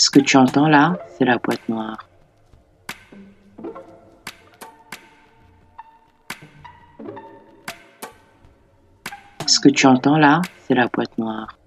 [0.00, 2.08] Ce que tu entends là, c'est la boîte noire.
[9.44, 11.58] Ce que tu entends là, c'est la boîte noire.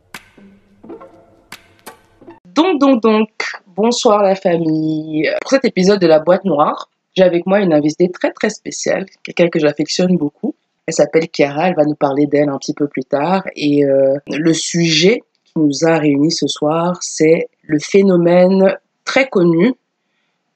[2.46, 3.30] Donc, donc, donc,
[3.68, 5.30] bonsoir la famille.
[5.42, 9.08] Pour cet épisode de la boîte noire, j'ai avec moi une invitée très très spéciale,
[9.24, 10.56] quelqu'un que j'affectionne beaucoup.
[10.88, 13.44] Elle s'appelle Chiara, elle va nous parler d'elle un petit peu plus tard.
[13.58, 19.74] Et euh, le sujet qui nous a réunis ce soir, c'est le phénomène très connu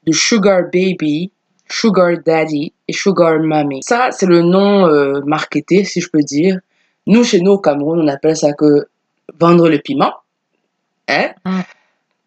[0.06, 1.32] de Sugar Baby,
[1.68, 3.80] Sugar Daddy et Sugar Mommy.
[3.84, 6.60] Ça, c'est le nom euh, marketé, si je peux dire.
[7.08, 8.88] Nous, chez nous au Cameroun, on appelle ça que
[9.40, 10.14] vendre le piment.
[11.08, 11.30] Hein?
[11.46, 11.62] Mm.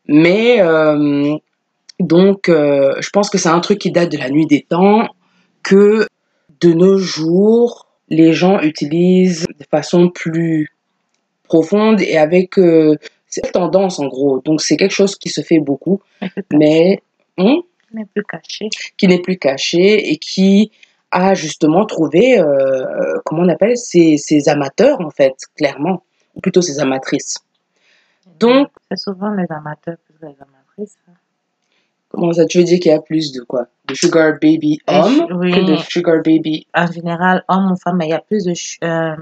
[0.08, 1.36] Mais euh,
[2.00, 5.08] donc, euh, je pense que c'est un truc qui date de la nuit des temps,
[5.62, 6.06] que
[6.60, 10.70] de nos jours, les gens utilisent de façon plus
[11.44, 12.96] profonde et avec euh,
[13.42, 14.40] cette tendance en gros.
[14.40, 16.00] Donc, c'est quelque chose qui se fait beaucoup,
[16.52, 17.02] mais
[17.92, 18.68] n'est plus caché.
[18.96, 20.70] qui n'est plus caché et qui
[21.10, 26.02] a justement trouvé, euh, comment on appelle, ses, ses amateurs en fait, clairement,
[26.34, 27.38] ou plutôt ses amatrices.
[28.38, 30.96] Donc, C'est souvent les amateurs plus que les amatrices.
[31.08, 31.12] hein.
[32.10, 33.66] comment ça, tu veux dire qu'il y a plus de quoi?
[33.86, 35.50] De sugar baby homme oui.
[35.52, 38.52] que de sugar baby En général, homme ou femme, mais il y a plus de.
[38.84, 39.16] euh,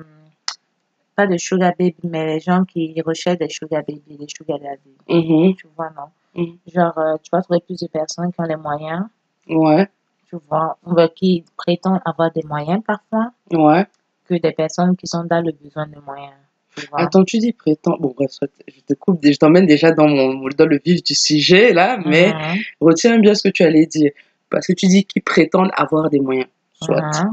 [1.17, 4.92] pas de sugar baby, mais les gens qui recherchent des sugar baby, des sugar daddy.
[5.09, 5.55] Mhm.
[5.56, 6.09] Tu vois, non?
[6.42, 6.59] Mhm.
[6.75, 9.05] Genre, euh, tu vas trouver plus de personnes qui ont les moyens,
[9.48, 9.89] Ouais,
[10.28, 10.77] tu vois,
[11.14, 13.87] qui prétendent avoir des moyens parfois, ouais.
[14.28, 16.34] que des personnes qui sont dans le besoin de moyens.
[16.77, 17.00] Tu vois?
[17.00, 17.97] Attends, tu dis prétend.
[17.98, 18.33] Bon, bref,
[18.69, 22.34] je te coupe, je t'emmène déjà dans, mon, dans le vif du sujet, là, mais
[22.34, 22.59] Mhm.
[22.81, 24.11] retiens bien ce que tu allais dire.
[24.50, 26.48] Parce que tu dis qu'ils prétendent avoir des moyens.
[26.83, 27.00] Soit.
[27.00, 27.33] Mhm.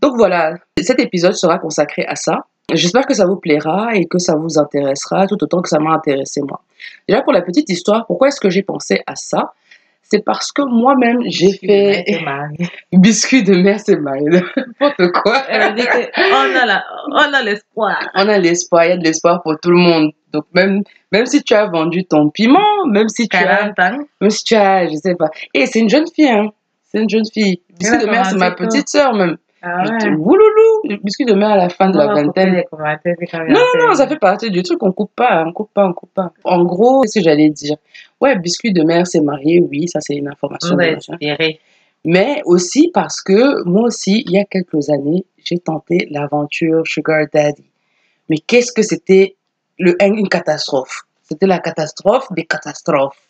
[0.00, 2.46] Donc voilà, cet épisode sera consacré à ça.
[2.72, 5.92] J'espère que ça vous plaira et que ça vous intéressera tout autant que ça m'a
[5.92, 6.60] intéressé moi.
[7.08, 9.52] Déjà pour la petite histoire, pourquoi est-ce que j'ai pensé à ça?
[10.02, 12.04] C'est parce que moi-même j'ai fait
[12.92, 14.22] biscuit de mer, c'est mal,
[14.56, 15.42] n'importe quoi.
[15.48, 15.86] Elle dit
[16.30, 17.98] on a l'espoir.
[18.14, 20.12] On a l'espoir, il y a de l'espoir pour tout le monde.
[20.32, 23.98] Donc même même si tu as vendu ton piment, même si tu as 40 ans.
[24.20, 25.28] même si tu as, je sais pas.
[25.54, 26.50] Et c'est une jeune fille, hein.
[26.90, 27.60] C'est une jeune fille.
[27.78, 29.36] Biscuit de mer, c'est ma petite sœur même.
[29.62, 30.10] Ah ouais.
[31.02, 32.62] Biscuit de mer à la fin de la vingtaine.
[33.02, 35.92] c'est Non, non, ça fait partie du truc, on coupe pas, on coupe pas, on
[35.92, 36.32] coupe pas.
[36.44, 37.76] En gros, qu'est-ce que j'allais dire
[38.20, 40.76] Ouais, biscuit de mer s'est marié, oui, ça c'est une information.
[42.04, 47.26] Mais aussi parce que moi aussi, il y a quelques années, j'ai tenté l'aventure Sugar
[47.32, 47.64] Daddy.
[48.28, 49.36] Mais qu'est-ce que c'était
[49.78, 51.02] le, une catastrophe?
[51.22, 53.27] C'était la catastrophe des catastrophes.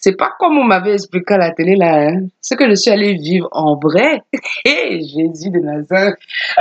[0.00, 2.08] C'est pas comme on m'avait expliqué à la télé là.
[2.08, 2.26] hein.
[2.40, 4.22] Ce que je suis allée vivre en vrai.
[4.64, 6.14] Hé, Jésus de Nazareth.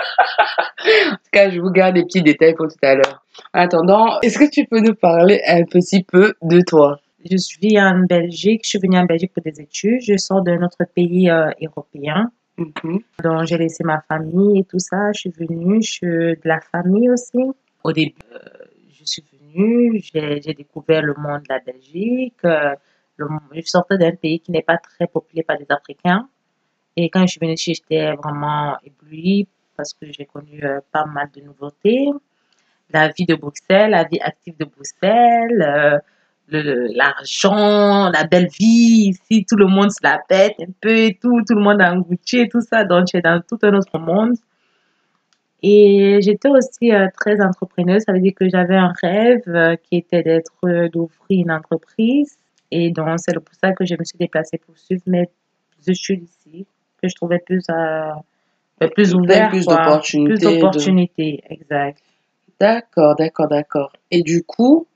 [1.11, 3.23] en tout cas, je vous garde des petits détails pour tout à l'heure.
[3.53, 6.99] En attendant, est-ce que tu peux nous parler un petit peu de toi?
[7.29, 8.61] Je vis en Belgique.
[8.63, 10.01] Je suis venue en Belgique pour des études.
[10.01, 12.31] Je sors d'un autre pays euh, européen.
[12.57, 12.99] Mhm.
[13.23, 15.11] Donc, j'ai laissé ma famille et tout ça.
[15.13, 15.83] Je suis venue.
[15.83, 17.37] Je suis de la famille aussi.
[17.83, 18.39] Au début, euh,
[18.97, 20.01] je suis venue.
[20.01, 22.33] J'ai j'ai découvert le monde de la Belgique.
[22.45, 22.73] euh,
[23.17, 26.27] je sortais d'un pays qui n'est pas très peuplé par des Africains.
[26.95, 31.05] Et quand je suis venue ici, j'étais vraiment éblouie parce que j'ai connu euh, pas
[31.05, 32.09] mal de nouveautés.
[32.91, 35.99] La vie de Bruxelles, la vie active de Bruxelles, euh,
[36.49, 39.09] l'argent, la belle vie.
[39.09, 41.41] Ici, tout le monde se la pète un peu et tout.
[41.47, 42.03] Tout le monde a un
[42.33, 42.83] et tout ça.
[42.83, 44.35] Donc, es dans tout un autre monde.
[45.61, 48.03] Et j'étais aussi euh, très entrepreneuse.
[48.05, 52.37] Ça veut dire que j'avais un rêve qui était d'être, d'ouvrir une entreprise.
[52.71, 55.29] Et donc, c'est pour ça que je me suis déplacée pour suivre mes
[55.87, 56.65] études ici,
[57.01, 58.11] que je trouvais plus, euh,
[58.83, 59.49] euh, plus ouvert.
[59.49, 62.01] plus d'opportunités, de- exact.
[62.59, 63.91] D'accord, d'accord, d'accord.
[64.11, 64.87] Et du coup,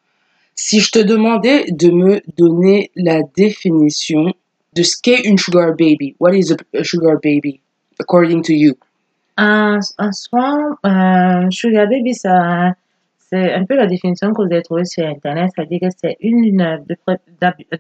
[0.56, 4.34] si je te demandais de me donner la définition
[4.74, 7.62] de ce qu'est une sugar baby, what is a sugar baby,
[8.00, 8.74] according to you?
[9.38, 12.74] En, en soi, euh, Sugar Baby, ça,
[13.32, 15.52] c'est un peu la définition que vous avez trouvée sur Internet.
[15.56, 16.84] C'est-à-dire que c'est une,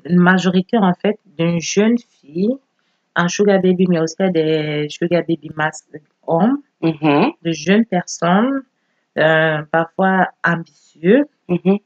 [0.09, 2.55] majorité, en fait, d'une jeune fille,
[3.15, 5.85] un Sugar Baby, mais aussi des Sugar Baby mas
[6.25, 8.63] hommes, Mhm, de jeunes personnes,
[9.17, 11.77] euh, parfois ambitieux, mhm.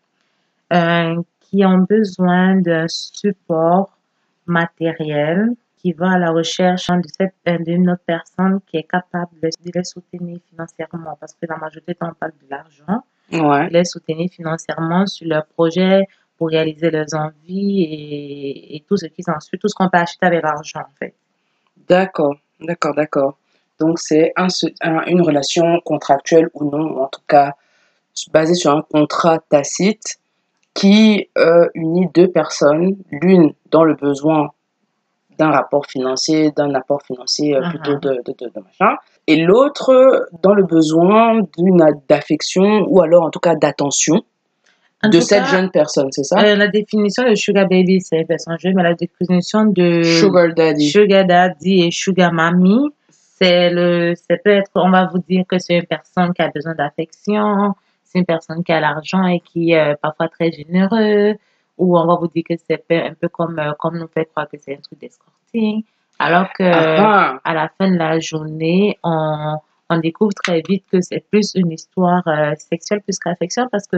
[0.73, 3.97] euh, qui ont besoin d'un support
[4.45, 9.83] matériel, qui va à la recherche euh, d'une autre personne qui est capable de, les
[9.83, 15.27] soutenir financièrement, parce que la majorité on parle de l'argent, Ouais, les soutenir financièrement sur
[15.27, 16.07] leurs projets
[16.37, 20.25] pour réaliser leurs envies et, et tout ce qui s'ensuit, tout ce qu'on peut acheter
[20.25, 21.13] avec l'argent, en fait.
[21.87, 23.37] d'accord, d'accord, d'accord.
[23.79, 24.47] Donc c'est un,
[24.81, 27.53] un- une relation contractuelle ou non, en tout cas
[28.31, 30.17] basée sur un contrat tacite
[30.73, 34.51] qui euh, unit deux personnes, l'une dans le besoin
[35.37, 37.99] d'un rapport financier, d'un apport financier euh, plutôt Mhm.
[38.01, 43.29] de, de, de- de machin, et l'autre dans le besoin d'une d'affection ou alors en
[43.31, 44.23] tout cas d'attention
[45.03, 46.39] En de cette cas, jeune personne, c'est ça?
[46.41, 50.53] euh, la définition de sugar baby, c'est une personne jeune, mais la définition de Sugar
[50.53, 50.89] daddy.
[50.89, 55.77] sugar daddy et sugar mommy, c'est le, c'est peut-être, on va vous dire que c'est
[55.77, 57.73] une personne qui a besoin d'affection,
[58.03, 61.35] c'est une personne qui a l'argent et qui est euh, parfois très généreux,
[61.77, 64.47] ou on va vous dire que c'est un peu comme, euh, comme nous fait croire
[64.49, 65.83] que c'est un truc d'escorting,
[66.19, 69.55] alors que Ah, à la fin de la journée, on,
[69.89, 73.97] on découvre très vite que c'est plus une histoire euh, sexuelle plus qu'affection parce que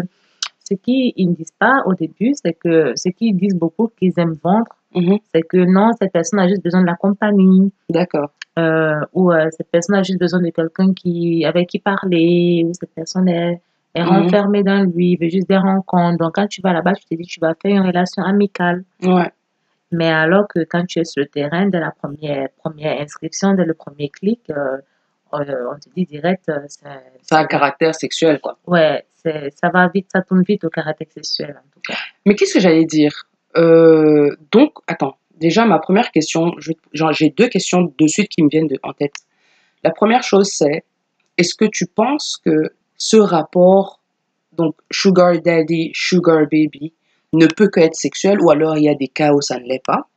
[0.70, 4.38] ce qu'ils ne disent pas au début, c'est que ce qu'ils disent beaucoup qu'ils aiment
[4.44, 8.32] vendre, mhm, c'est que non, cette personne a juste besoin de la compagnie D'accord.
[8.60, 12.74] euh, ou euh, cette personne a juste besoin de quelqu'un qui, avec qui parler ou
[12.74, 13.62] cette personne est,
[13.96, 14.10] est Mhm.
[14.10, 16.18] renfermée dans lui, veut juste des rencontres.
[16.18, 18.84] Donc quand tu vas là-bas, tu te dis tu vas faire une relation amicale.
[19.04, 19.32] Ouais.
[19.92, 23.66] Mais alors que quand tu es sur le terrain, dès la première, première inscription, dès
[23.66, 24.78] le premier clic, euh,
[25.34, 28.58] euh, on te dit direct, euh, c'est, un caractère sexuel, quoi.
[28.68, 31.96] ouais, c'est, ça va vite, ça tourne vite au caractère sexuel en tout cas.
[32.26, 33.14] Mais qu'est-ce que j'allais dire?
[33.56, 35.18] Euh, Donc, attends.
[35.36, 38.80] Déjà, ma première question, je- genre, j'ai deux questions de suite qui me viennent de-
[38.82, 39.14] en tête.
[39.84, 40.84] La première chose, c'est
[41.38, 44.02] est-ce que tu penses que ce rapport,
[44.54, 46.94] donc sugar daddy, sugar baby,
[47.34, 49.84] ne peut qu'être sexuel ou alors il y a des cas où ça ne l'est
[49.86, 50.08] pas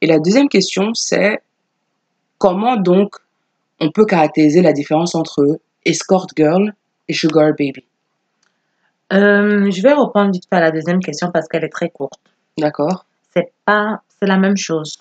[0.00, 1.40] Et la deuxième question, c'est
[2.38, 3.16] comment donc
[3.80, 6.72] on peut caractériser la différence entre escort girl
[7.08, 7.84] et sugar baby?
[9.12, 12.20] Euh, je vais répondre vite fait à la deuxième question parce qu'elle est très courte.
[12.56, 13.04] D'accord
[13.34, 14.98] C'est pas, c'est la même chose.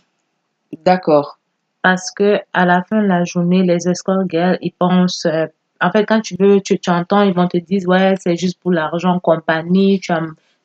[0.83, 1.37] D'accord.
[1.81, 5.47] Parce que à la fin de la journée, les escort girls, ils pensent, euh,
[5.79, 8.59] en fait, quand tu veux, tu, tu entends, ils vont te dire, ouais, c'est juste
[8.61, 10.11] pour l'argent, compagnie, tu,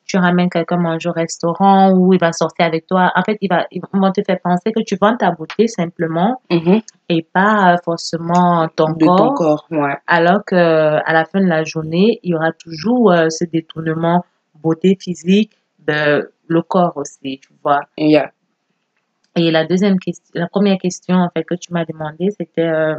[0.07, 3.11] tu ramènes quelqu'un manger au restaurant ou il va sortir avec toi.
[3.15, 6.41] En fait, il va, ils vont te faire penser que tu vends ta beauté simplement
[6.49, 6.81] Mhm.
[7.09, 9.35] et pas euh, forcément ton De ton corps.
[9.35, 9.95] corps, ouais.
[10.07, 14.23] Alors que à la fin de la journée, il y aura toujours euh, ce détournement
[14.63, 15.51] beauté physique
[15.87, 17.81] de le corps aussi, tu vois.
[17.97, 22.95] Et la deuxième question, la première question en fait que tu m'as demandé, c'était euh,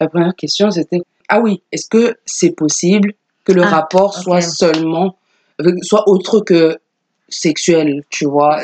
[0.00, 3.12] La première question, c'était Ah oui, est-ce que c'est possible
[3.44, 5.16] que le Ah, rapport soit seulement,
[5.82, 6.78] soit autre que
[7.28, 8.62] sexuel, tu vois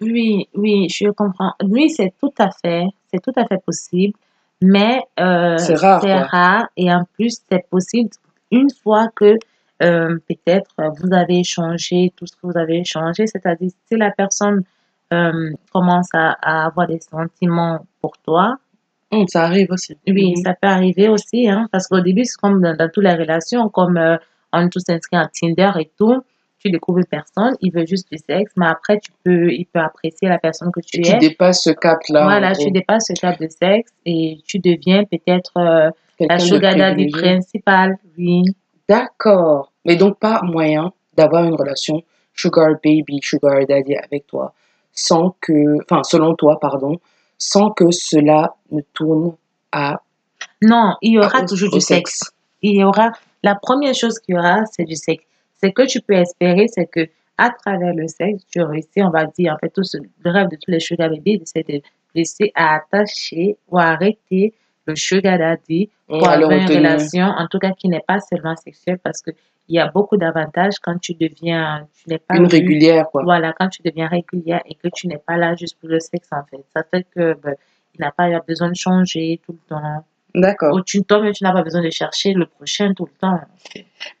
[0.00, 1.52] oui, oui, je comprends.
[1.62, 4.14] Oui, c'est tout à fait, c'est tout à fait possible,
[4.62, 8.10] mais euh, C'est rare, et en plus c'est possible
[8.50, 9.36] une fois que
[9.82, 14.62] euh, peut-être vous avez échangé tout ce que vous avez échangé, c'est-à-dire si la personne
[15.12, 18.56] euh, commence à, à avoir des sentiments pour toi,
[19.12, 19.96] Hum, ça arrive aussi.
[20.06, 20.42] Oui, Mhm.
[20.44, 23.68] ça peut arriver aussi, hein, parce qu'au début, c'est comme dans, dans toutes les relations,
[23.68, 23.98] comme
[24.52, 26.20] on est tous inscrits en Tinder et tout,
[26.58, 29.78] tu découvres une personne, il veut juste du sexe, mais après, tu peux, il peut
[29.80, 31.18] apprécier la personne que tu Et tu es.
[31.18, 32.24] dépasses ce cap-là.
[32.24, 37.06] Voilà, tu dépasses ce cap de sexe et tu deviens peut-être euh, la sugar daddy
[37.08, 38.42] principale, oui.
[38.88, 39.72] D'accord.
[39.84, 42.02] Mais donc, pas moyen d'avoir une relation
[42.34, 44.52] sugar baby, sugar daddy avec toi,
[44.92, 46.98] sans que, enfin, selon toi, pardon,
[47.38, 49.32] sans que cela ne tourne
[49.72, 50.00] à,
[50.60, 52.20] Non, il y aura à- au- toujours au du sexe.
[52.62, 55.24] Il y aura, la première chose qu'il y aura, c'est du sexe.
[55.62, 57.08] Ce que tu peux espérer, c'est que
[57.38, 60.48] à travers le sexe, tu réussis, on va dire, en fait, tout ce, le rêve
[60.48, 61.80] de tous les sugar babies, c'est de
[62.14, 64.52] laisser à attacher ou à arrêter
[64.86, 68.98] le sugar daddy pour avoir une relation, en tout cas qui n'est pas seulement sexuelle,
[69.02, 69.30] parce que
[69.68, 73.22] il y a beaucoup d'avantages quand tu deviens, tu n'es pas Une régulière, quoi.
[73.22, 76.28] voilà, quand tu deviens régulière et que tu n'es pas là juste pour le sexe,
[76.32, 76.64] en fait.
[76.74, 77.54] Ça fait que, ben,
[77.94, 80.04] il n'a pas besoin de changer tout le temps.
[80.34, 80.74] D'accord.
[80.74, 83.40] Ou tu, toi-même, tu n'as pas besoin de chercher le prochain tout le temps.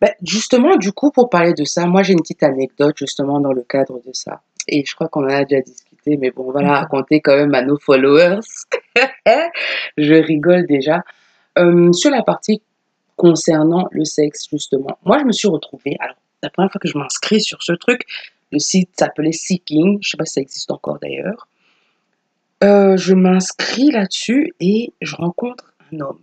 [0.00, 3.52] Ben, justement, du coup, pour parler de ça, moi j'ai une petite anecdote justement dans
[3.52, 4.40] le cadre de ça.
[4.68, 6.74] Et je crois qu'on en a déjà discuté, mais bon, on va la Mhm.
[6.74, 8.40] raconter quand même à nos followers.
[9.96, 11.02] je rigole déjà.
[11.58, 12.62] Euh, sur la partie
[13.16, 16.96] concernant le sexe, justement, moi je me suis retrouvée, alors la première fois que je
[16.96, 18.02] m'inscris sur ce truc,
[18.52, 21.46] le site s'appelait Seeking, je sais pas si ça existe encore d'ailleurs.
[22.62, 26.20] Euh, je m'inscris là-dessus et je rencontre un homme.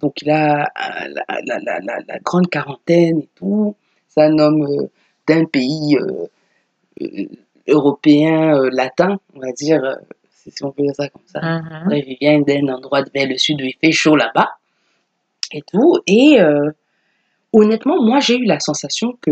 [0.00, 1.14] Donc il a euh,
[1.46, 3.74] la, la, la, la, grande quarantaine et tout.
[4.08, 4.90] C'est un homme euh,
[5.26, 7.26] d'un pays euh,
[7.66, 9.80] européen latin, on va dire,
[10.32, 11.40] si on peut dire ça comme ça.
[11.40, 11.92] Mhm.
[11.92, 14.50] Il vient d'un endroit vers le sud où il fait chaud là-bas
[15.52, 15.98] et tout.
[16.06, 16.38] Et
[17.52, 19.30] honnêtement, moi j'ai eu la sensation que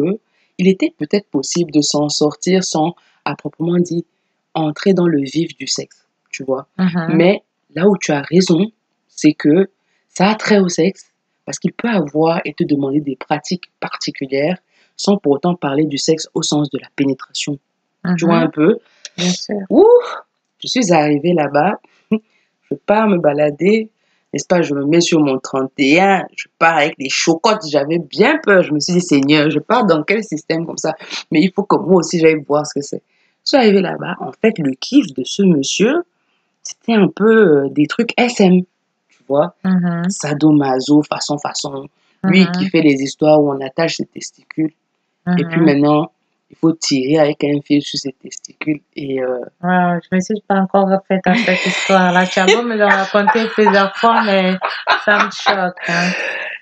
[0.58, 4.06] il était peut-être possible de s'en sortir sans, à proprement dit,
[4.54, 6.66] entrer dans le vif du sexe, tu vois.
[6.78, 7.14] Mhm.
[7.14, 7.42] Mais
[7.74, 8.70] là où tu as raison,
[9.14, 9.70] c'est que
[10.08, 11.06] ça a trait au sexe
[11.44, 14.58] parce qu'il peut avoir et te demander des pratiques particulières
[14.96, 17.58] sans pour autant parler du sexe au sens de la pénétration.
[18.16, 18.78] Tu vois Mhm, un peu?
[19.16, 19.56] Bien sûr.
[19.70, 19.86] Ouh,
[20.62, 23.90] je suis arrivée là-bas, je pars me balader,
[24.32, 28.38] n'est-ce pas, je me mets sur mon 31, je pars avec des chocottes, j'avais bien
[28.42, 30.94] peur, je me suis dit, Seigneur, je pars dans quel système comme ça,
[31.30, 33.02] mais il faut que moi aussi j'aille voir ce que c'est.
[33.44, 36.04] Je suis arrivée là-bas, en fait, le kiff de ce monsieur,
[36.62, 38.62] c'était un peu euh, des trucs SM,
[39.32, 41.86] tu vois, Mhm, sadomaso, façon, façon,
[42.24, 44.72] lui mhm, qui fait les histoires où on attache ses testicules,
[45.38, 45.66] et puis mhm.
[45.66, 46.10] maintenant,
[46.50, 49.22] il faut tirer avec un fil sur ses testicules, et...
[49.22, 52.26] euh, Wow, je me suis pas encore refaite à cette histoire-là.
[52.26, 54.54] Tu as beau me le raconter plusieurs fois, mais
[55.04, 55.76] ça me choque.
[55.88, 56.10] hein.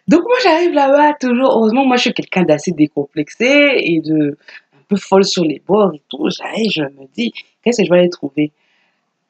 [0.09, 3.47] Donc moi j'arrive là-bas toujours, heureusement moi je suis quelqu'un d'assez décomplexé
[3.77, 4.37] et de
[4.75, 6.29] un peu folle sur les bords et tout.
[6.37, 8.51] J'arrive, je me dis, qu'est-ce que je vais aller trouver?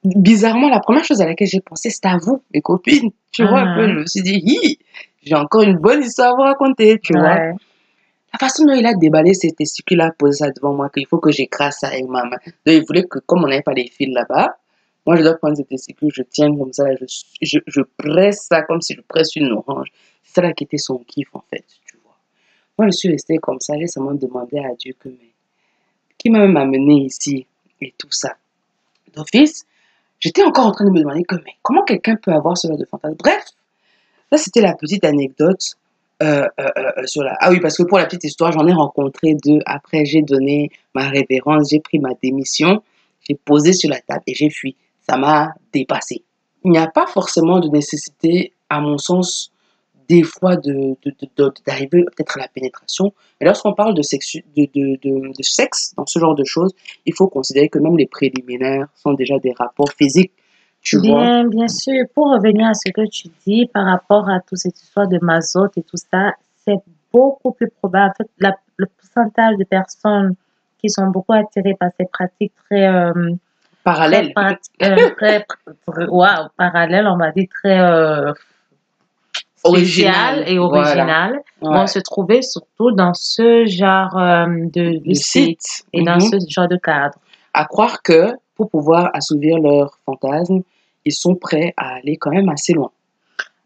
[0.04, 3.11] Bizarrement, la première chose à laquelle j'ai pensé, c'est à vous, mes copines.
[3.33, 3.92] Tu vois un peu, Mhm.
[3.95, 4.78] je me suis dit, Hi,
[5.23, 7.37] j'ai encore une bonne histoire à vous raconter, tu vois.
[8.33, 11.19] La façon dont il a déballé ses testicules, a posé ça devant moi, qu'il faut
[11.19, 12.37] que j'écrase ça avec ma main.
[12.47, 14.57] Donc il voulait que, comme on n'avait pas les fils là-bas,
[15.04, 17.04] moi je dois prendre ses testicules, je tiens comme ça, je,
[17.42, 19.88] je, je presse ça comme si je presse une orange.
[20.23, 22.16] C'est ça là qui était son kiff en fait, tu vois.
[22.78, 25.33] Moi je suis restée comme ça, j'ai seulement demandé à Dieu que, mais,
[26.16, 27.47] qui m'a même amené ici
[27.80, 28.37] et tout ça.
[29.14, 29.64] D'office,
[30.21, 31.25] j'étais encore en train de me demander
[31.62, 33.17] comment quelqu'un peut avoir ce genre de fantasme?
[33.19, 33.45] Bref,
[34.31, 35.77] ça c'était la petite anecdote
[36.23, 37.35] euh, euh, euh, sur la...
[37.41, 39.59] Ah oui, parce que pour la petite histoire, j'en ai rencontré deux.
[39.65, 42.83] Après, j'ai donné ma révérence, j'ai pris ma démission,
[43.27, 44.77] j'ai posé sur la table et j'ai fui.
[45.09, 46.23] Ça m'a dépassé.
[46.65, 49.50] Il n'y a pas forcément de nécessité, à mon sens,
[50.12, 50.75] des fois de,
[51.05, 53.07] de- de- de- d'arriver peut-être à la pénétration.
[53.38, 56.73] Mais lorsqu'on parle de, sexu- de, sexe, dans ce genre de choses,
[57.09, 60.33] il faut considérer que même les préliminaires sont déjà des rapports physiques.
[60.83, 62.00] Tu vois Bien, bien sûr.
[62.14, 65.75] Pour revenir à ce que tu dis par rapport à toute cette histoire de mazote
[65.76, 66.33] et tout ça,
[66.64, 66.81] c'est
[67.12, 68.12] beaucoup plus probable.
[68.12, 70.35] En fait, la- le pourcentage de personnes
[70.81, 73.38] qui sont beaucoup attirées par ces pratiques très, euh, très,
[73.85, 74.33] Parallèle.
[74.35, 75.45] prati- euh, très,
[75.87, 78.33] très- waouh, parallèles, on va dire très euh,
[79.64, 81.33] Original, et voilà.
[81.33, 81.38] Ouais.
[81.61, 85.85] vont se trouver surtout dans ce genre euh, de, de site site.
[85.93, 86.21] et dans Mhm.
[86.21, 87.19] ce genre de cadre.
[87.52, 90.61] à croire que pour pouvoir assouvir leurs fantasmes,
[91.05, 92.90] ils sont prêts à aller quand même assez loin.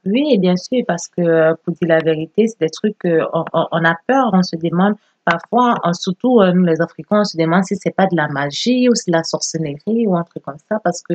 [0.06, 3.66] Oui, bien sûr, parce que euh, pour dire la vérité, c'est des trucs qu'on on,
[3.72, 7.64] on a peur, on se demande parfois, surtout euh, nous les Africains, on se demande
[7.64, 10.58] si c'est pas de la magie ou c'est de la sorcellerie ou un truc comme
[10.68, 11.14] ça, parce que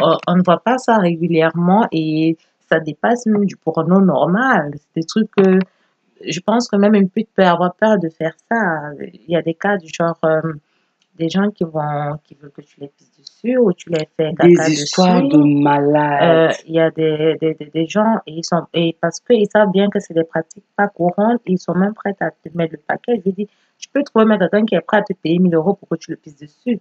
[0.00, 2.36] on ne voit pas ça régulièrement et
[2.68, 4.72] ça dépasse même du porno normal.
[4.76, 5.58] C'est des trucs que
[6.26, 8.90] je pense que même une pute peut avoir peur de faire ça.
[9.00, 10.40] Il y a des cas du genre euh,
[11.16, 14.32] des gens qui vont qui veulent que tu les pisses dessus ou tu les fais
[14.42, 15.36] Des histoires dessus.
[15.36, 16.50] de malades.
[16.50, 19.48] Euh, il y a des, des, des, des gens, et ils sont, et parce qu'ils
[19.52, 22.74] savent bien que c'est des pratiques pas courantes, ils sont même prêts à te mettre
[22.74, 23.16] le paquet.
[23.18, 23.48] Je lui dis,
[23.78, 25.96] tu peux trouver même quelqu'un qui est prêt à te payer 1000 euros pour que
[25.96, 26.80] tu le pisses dessus.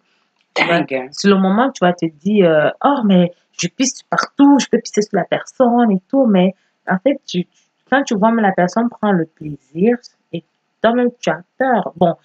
[0.65, 1.09] Dingue.
[1.11, 4.79] sur le moment, tu vas te dire, euh, oh, mais je pisse partout, je peux
[4.79, 6.53] pisser sur la personne et tout, mais
[6.89, 7.45] en fait, tu,
[7.89, 9.97] quand tu vois mais la personne prend le plaisir
[10.33, 10.43] et
[10.81, 11.91] toi-même tu as peur.
[11.95, 12.15] Bon,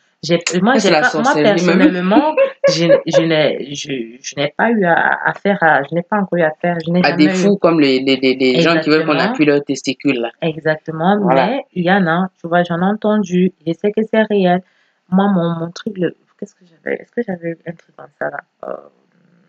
[0.63, 2.35] moi, pas, personnellement,
[2.69, 6.19] je, je n'ai, je, je n'ai pas eu à, à faire à, je n'ai pas
[6.19, 8.61] encore eu à faire, je n'ai À des eu fous comme les, les, les, les
[8.61, 10.21] gens qui veulent qu'on appuie leurs testicules.
[10.21, 10.31] Là.
[10.41, 11.47] Exactement, Voilà.
[11.47, 14.63] mais il y en a, tu vois, j'en ai entendu, je sais que c'est réel.
[15.11, 18.29] Moi, mon, mon truc, le, qu'est-ce que j'avais, est-ce que j'avais un truc comme ça
[18.29, 18.41] là?
[18.65, 18.73] Euh,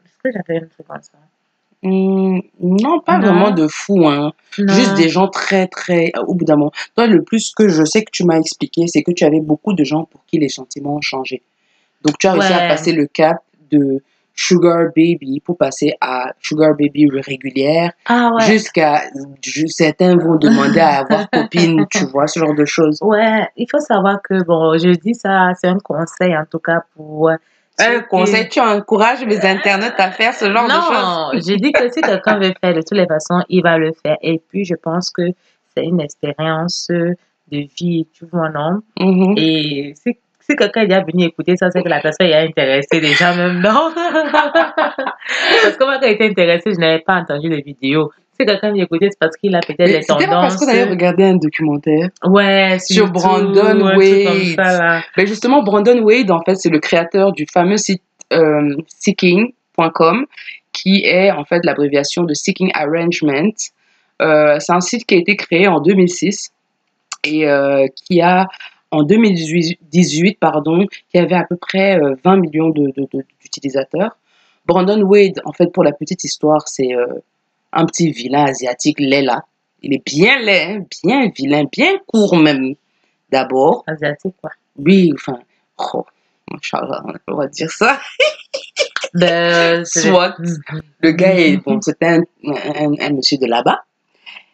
[0.06, 1.18] est-ce que j'avais un truc comme ça?
[1.82, 3.28] Hmm, non, pas Non.
[3.28, 4.08] vraiment de fous.
[4.08, 4.32] Hein.
[4.60, 4.74] Non.
[4.74, 6.12] Juste des gens très, très.
[6.28, 6.72] Au bout d'un moment.
[6.96, 9.74] Toi, le plus que je sais que tu m'as expliqué, c'est que tu avais beaucoup
[9.74, 11.42] de gens pour qui les sentiments ont changé.
[12.04, 13.38] Donc, tu as réussi à passer le cap
[13.72, 14.04] de
[14.36, 17.92] Sugar Baby pour passer à Sugar Baby régulière.
[18.08, 18.46] Ah ouais.
[18.46, 19.02] Jusqu'à.
[19.42, 22.98] ju- Certains vont demander à avoir copine, tu vois, ce genre de choses.
[23.02, 26.82] Ouais, il faut savoir que, bon, je dis ça, c'est un conseil en tout cas
[26.96, 27.30] pour.
[27.30, 27.36] euh,
[27.80, 30.92] Un conseil, tu encourages les internautes à faire ce genre de choses.
[30.92, 33.92] Non, j'ai dit que si quelqu'un veut faire de toutes les façons, il va le
[34.04, 34.18] faire.
[34.22, 35.24] Et puis, je pense que
[35.75, 38.82] c'est une expérience de vie, tu vois, non?
[39.00, 39.34] Mhm.
[39.38, 43.00] Et si, si quelqu'un est déjà venu écouter ça, c'est que la personne est intéressée
[43.00, 43.92] déjà même, non?
[43.96, 48.12] parce que moi, quand j'étais intéressée, je n'avais pas entendu les vidéos.
[48.40, 50.58] Si quelqu'un vient écouter, c'est parce qu'il a peut-être Mais des C'était pas parce tendances.
[50.58, 52.10] qu'on avait regardé un documentaire.
[52.26, 54.56] Ouais, Sur Brandon Wade.
[54.56, 55.02] ça.
[55.16, 58.02] Ben justement, Brandon Wade, en fait, c'est le créateur du fameux site
[58.34, 60.26] euh, Seeking.com,
[60.74, 63.54] qui est en fait l'abréviation de Seeking Arrangement.
[64.22, 66.52] Euh, c'est un site qui a été créé en 2006
[67.26, 68.48] et euh, qui a,
[68.94, 74.18] en 2018, pardon, qui avait à peu près euh, 20 millions de- de- de- d'utilisateurs.
[74.66, 77.08] Brandon Wade, en fait, pour la petite histoire, c'est euh,
[77.74, 79.44] un petit vilain asiatique laid là.
[79.82, 82.76] Il est bien laid, hein, bien vilain, bien court même,
[83.32, 83.84] d'abord.
[83.88, 84.52] Asiatique, quoi.
[84.78, 85.40] Oui, enfin,
[85.94, 86.06] oh,
[86.52, 86.56] on
[87.46, 88.00] de dire ça.
[89.16, 90.36] Ben, c'est- Soit.
[91.02, 93.84] Le gars est, bon, c'était un, un, un monsieur de là-bas.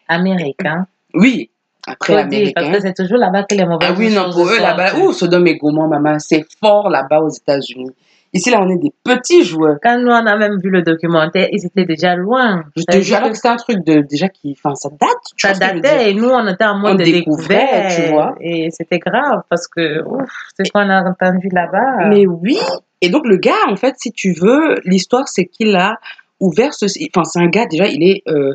[0.08, 0.86] Américain.
[1.14, 1.50] Oui,
[1.86, 4.58] après dire, parce que c'est toujours là-bas que les mauvaises Ah oui, non, pour eux,
[4.58, 7.90] là-bas, ouh, Sodome et Gomorrhe, maman, c'est fort là-bas aux États-Unis.
[8.32, 9.78] Ici, là, on est des petits joueurs.
[9.82, 12.62] Quand nous, on a même vu le documentaire, ils étaient déjà loin.
[12.76, 15.10] Je te jure, que c'était un truc de, déjà qui, enfin, ça date.
[15.36, 17.96] tu ça datait et nous, on était en mode On de découverte.
[17.96, 18.36] tu vois.
[18.40, 22.08] Et c'était grave parce que, ouf, c'est ce qu'on a entendu là-bas.
[22.08, 22.58] Mais oui.
[23.00, 25.96] Et donc, le gars, en fait, si tu veux, l'histoire, c'est qu'il a
[26.38, 28.54] ouvert ce, enfin, c'est un gars, déjà, il est, euh,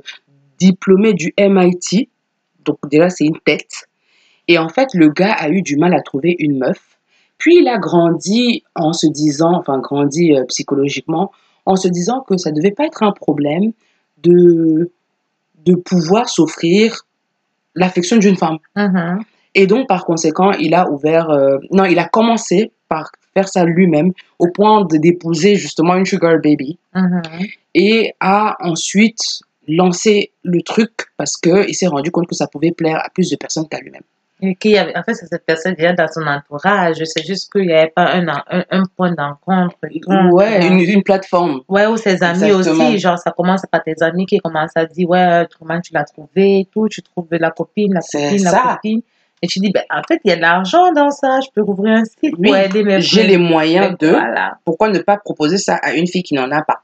[0.58, 2.10] diplômé du MIT.
[2.66, 3.88] Donc, déjà, c'est une tête.
[4.48, 6.80] Et en fait, le gars a eu du mal à trouver une meuf.
[7.38, 11.32] Puis, il a grandi en se disant, enfin, grandi euh, psychologiquement,
[11.66, 13.72] en se disant que ça devait pas être un problème
[14.24, 14.92] de,
[15.66, 17.02] de pouvoir s'offrir
[17.74, 18.58] l'affection d'une femme.
[18.76, 19.20] Mhm.
[19.56, 23.66] Et donc, par conséquent, il a ouvert, euh, non, il a commencé par faire ça
[23.66, 27.22] lui-même, au point de d'épouser justement une sugar baby, Mhm.
[27.74, 29.20] et a ensuite
[29.68, 33.30] lancé le truc parce que il s'est rendu compte que ça pouvait plaire à plus
[33.30, 34.04] de personnes qu'à lui-même.
[34.42, 36.98] Et qu'il y avait, en fait, c'est cette personne déjà dans son entourage.
[37.06, 39.76] C'est juste qu'il n'y avait pas un, un, un point d'encontre.
[40.34, 41.62] Ouais, une, une plateforme.
[41.70, 42.90] Ouais, ou ses amis Exactement.
[42.90, 43.00] aussi.
[43.00, 46.68] Genre, ça commence par tes amis qui commencent à dire, ouais, comment tu l'as trouvé,
[46.74, 46.90] tout.
[46.90, 49.02] Tu trouves la copine, la copine, la copine.
[49.42, 51.40] Et tu dis, ben, en fait, il y a de l'argent dans ça.
[51.40, 54.12] Je peux ouvrir un site Oui, pour aider mes j'ai les moyens mes- de.
[54.12, 54.58] Voilà.
[54.66, 56.82] Pourquoi ne pas proposer ça à une fille qui n'en a pas?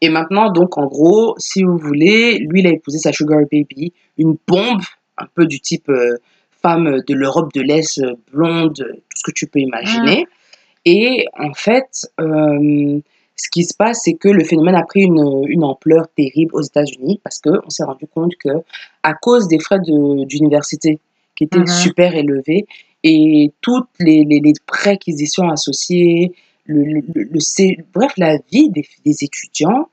[0.00, 3.92] Et maintenant, donc, en gros, si vous voulez, lui, il a épousé sa sugar baby,
[4.18, 4.82] une bombe,
[5.18, 6.16] un peu du type euh,
[6.62, 10.26] femme de l'Europe de l'Est, euh, blonde, tout ce que tu peux imaginer.
[10.84, 13.00] Et en fait, euh,
[13.36, 16.62] ce qui se passe, c'est que le phénomène a pris une, une ampleur terrible aux
[16.62, 18.50] États-Unis parce qu'on s'est rendu compte que,
[19.02, 20.98] à cause des frais de- d'université
[21.36, 21.66] qui étaient Mhm.
[21.66, 22.66] super élevés
[23.02, 26.32] et toutes les, les, les préquisitions associées,
[26.70, 29.88] le, le, bref, la vie des, des étudiants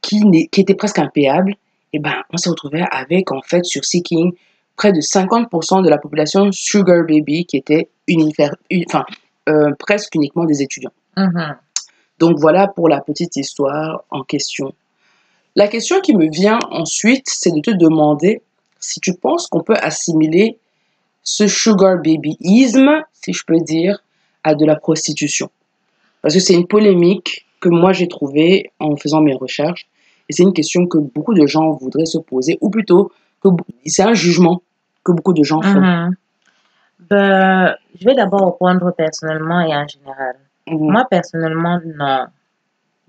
[0.00, 1.54] qui, qui était presque impayable,
[1.92, 4.32] et ben, on s'est retrouvé avec, en fait, sur Seeking,
[4.76, 7.88] près de 50% de la population Sugar Baby qui était
[8.88, 9.04] enfin,
[9.48, 10.92] euh, presque uniquement des étudiants.
[11.16, 11.56] Mhm.
[12.18, 14.72] Donc voilà pour la petite histoire en question.
[15.56, 18.42] La question qui me vient ensuite, c'est de te demander
[18.78, 20.58] si tu penses qu'on peut assimiler
[21.22, 24.02] ce sugar babyisme, si je peux dire,
[24.48, 25.50] à de la prostitution.
[26.22, 29.86] Parce que c'est une polémique que moi j'ai trouvée en faisant mes recherches.
[30.28, 33.48] Et c'est une question que beaucoup de gens voudraient se poser, ou plutôt, que
[33.86, 34.62] c'est un jugement
[35.04, 35.80] que beaucoup de gens font.
[35.80, 36.16] Mhm.
[37.10, 40.36] Ben, je vais d'abord répondre personnellement et en général.
[40.66, 40.92] Mhm.
[40.92, 42.26] Moi, personnellement, non.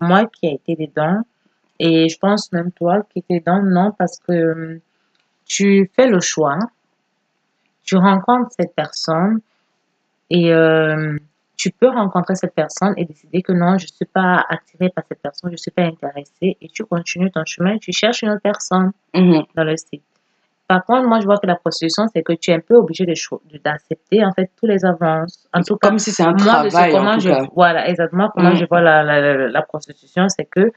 [0.01, 1.23] Moi qui ai été dedans,
[1.79, 4.79] et je pense même toi qui étais dedans, non, parce que hum,
[5.45, 6.59] tu fais le choix,
[7.83, 9.41] tu rencontres cette personne,
[10.29, 11.17] et euh,
[11.61, 15.03] tu peux rencontrer cette personne et décider que non, je ne suis pas attirée par
[15.09, 18.29] cette personne, je ne suis pas intéressée, et tu continues ton chemin, tu cherches une
[18.29, 19.43] autre personne Mhm.
[19.55, 20.01] dans le site.
[20.69, 23.03] Par contre, moi, je vois que la prostitution, c'est que tu es un peu obligé
[23.05, 25.47] d'accepter, en fait, tous les avances.
[25.53, 26.37] En tout cas, Comme si c'est un moi,
[26.69, 27.43] travail, en tout je, cas.
[27.53, 28.55] voilà, exactement comment Mm.
[28.55, 30.71] je vois la, la, la, la prostitution, c'est que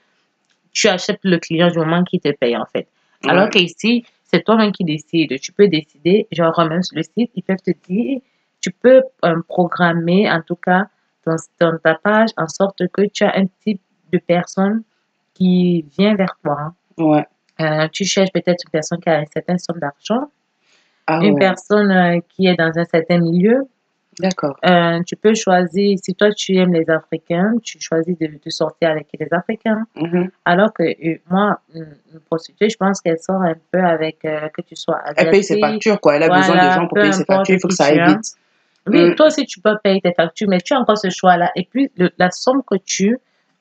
[0.73, 2.89] tu acceptes le client du moment qu'il te paye, en fait.
[3.29, 3.51] Alors Ouais.
[3.51, 5.39] qu'ici, c'est toi-même qui décides.
[5.39, 8.19] Tu peux décider, genre, même sur le site, ils peuvent te dire,
[8.63, 10.87] tu peux euh, programmer, en tout cas,
[11.27, 14.83] dans, dans ta page, en sorte que tu as un type de personne
[15.35, 16.73] qui vient vers toi.
[16.97, 17.27] Ouais.
[17.61, 20.31] Euh, tu cherches peut-être une personne qui a une certaine somme d'argent,
[21.07, 21.39] Ah une ouais.
[21.39, 23.63] personne euh, qui est dans un certain milieu,
[24.19, 24.59] D'accord.
[25.07, 29.09] tu peux choisir, si toi tu aimes les Africains, tu choisis de, de sortir avec
[29.19, 29.87] les Africains.
[29.97, 30.31] Mhm.
[30.45, 30.85] Alors que
[31.31, 31.97] moi, une,
[32.27, 35.99] prostituée, je pense qu'elle sort un peu avec que tu sois Elle paye ses factures,
[35.99, 36.17] quoi.
[36.17, 37.55] Elle a besoin de gens pour payer ses factures.
[37.55, 38.37] Il faut que ça aille vite.
[38.89, 39.15] Oui, Mm.
[39.15, 41.51] toi aussi tu peux payer tes factures, mais tu as encore ce choix-là.
[41.57, 43.17] Et puis le- la somme que tu,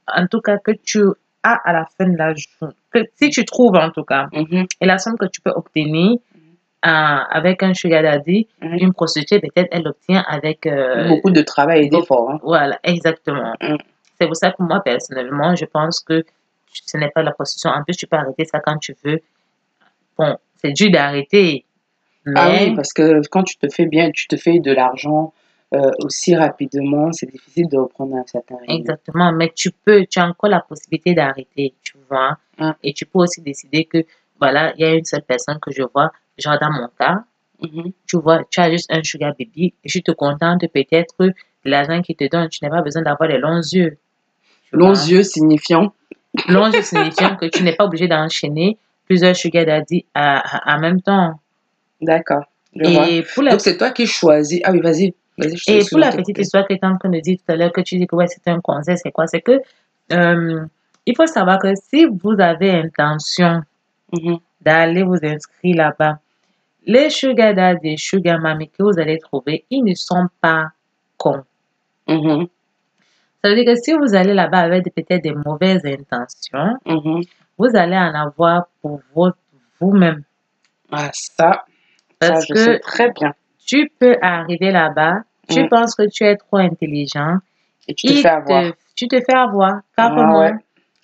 [0.07, 1.03] en tout cas que tu
[1.43, 4.65] as à la fin de la journée, que si tu trouves en tout cas, Mhm.
[4.81, 6.17] et la somme que tu peux obtenir
[6.83, 8.77] euh, avec un sugar daddy, Mhm.
[8.79, 12.31] une prostituée peut-être elle l'obtient avec euh, Beaucoup de travail et d'efforts.
[12.31, 12.39] hein.
[12.41, 13.53] Voilà, exactement.
[13.61, 13.75] Mm.
[14.19, 16.23] C'est pour ça que moi, personnellement, je pense que
[16.73, 17.69] ce n'est pas la prostitution.
[17.69, 19.19] En plus, tu peux arrêter ça quand tu veux.
[20.17, 21.65] Bon, c'est dur d'arrêter.
[22.25, 25.33] Mais, Ah oui, parce que quand tu te fais bien, tu te fais de l'argent
[25.73, 28.73] euh, aussi rapidement, c'est difficile de reprendre un certain rythme.
[28.73, 29.31] exactement.
[29.31, 32.37] Mais tu peux, tu as encore la possibilité d'arrêter, tu vois.
[32.59, 32.71] Mm.
[32.83, 34.03] Et tu peux aussi décider que,
[34.39, 37.23] voilà, il y a une seule personne que je vois, genre dans mon cas,
[37.61, 37.91] Mhm.
[38.07, 41.33] tu vois, tu as juste un sugar baby et tu te contentes peut-être de
[41.65, 42.49] l'argent qu'il te donne.
[42.49, 43.97] Tu n'as pas besoin d'avoir les longs yeux.
[44.71, 45.93] Longs yeux signifiant.
[46.47, 51.39] Longs yeux signifiant que tu n'es pas obligé d'enchaîner plusieurs sugar daddy en même temps.
[52.01, 52.43] D'accord.
[52.75, 53.51] Et pour la...
[53.51, 54.61] Donc c'est toi qui choisis.
[54.63, 55.13] Ah oui, vas-y.
[55.39, 57.55] Te- Et pour la petite histoire que tu es en train de dire tout à
[57.55, 59.27] l'heure, que tu dis que ouais, c'est un conseil, c'est quoi?
[59.27, 59.59] C'est que
[60.13, 60.65] euh,
[61.05, 63.61] il faut savoir que si vous avez intention
[64.13, 64.39] Mhm.
[64.61, 66.19] d'aller vous inscrire là-bas,
[66.85, 70.71] les sugar daddy et sugar mommy que vous allez trouver, ils ne sont pas
[71.17, 71.43] cons.
[72.07, 72.47] Mhm.
[73.43, 77.21] Ça veut dire que si vous allez là-bas avec peut-être des mauvaises intentions, Mhm.
[77.57, 79.01] vous allez en avoir pour
[79.79, 80.23] vous-même.
[80.91, 81.63] Ah, ça,
[82.21, 83.33] ça, Parce je que sais très bien.
[83.65, 85.69] tu peux arriver là-bas, tu Mm.
[85.69, 87.37] penses que tu es trop intelligent,
[87.87, 88.63] Et tu te fais avoir.
[88.71, 90.39] te- tu te fais avoir, Ah, carrément.
[90.39, 90.51] ouais.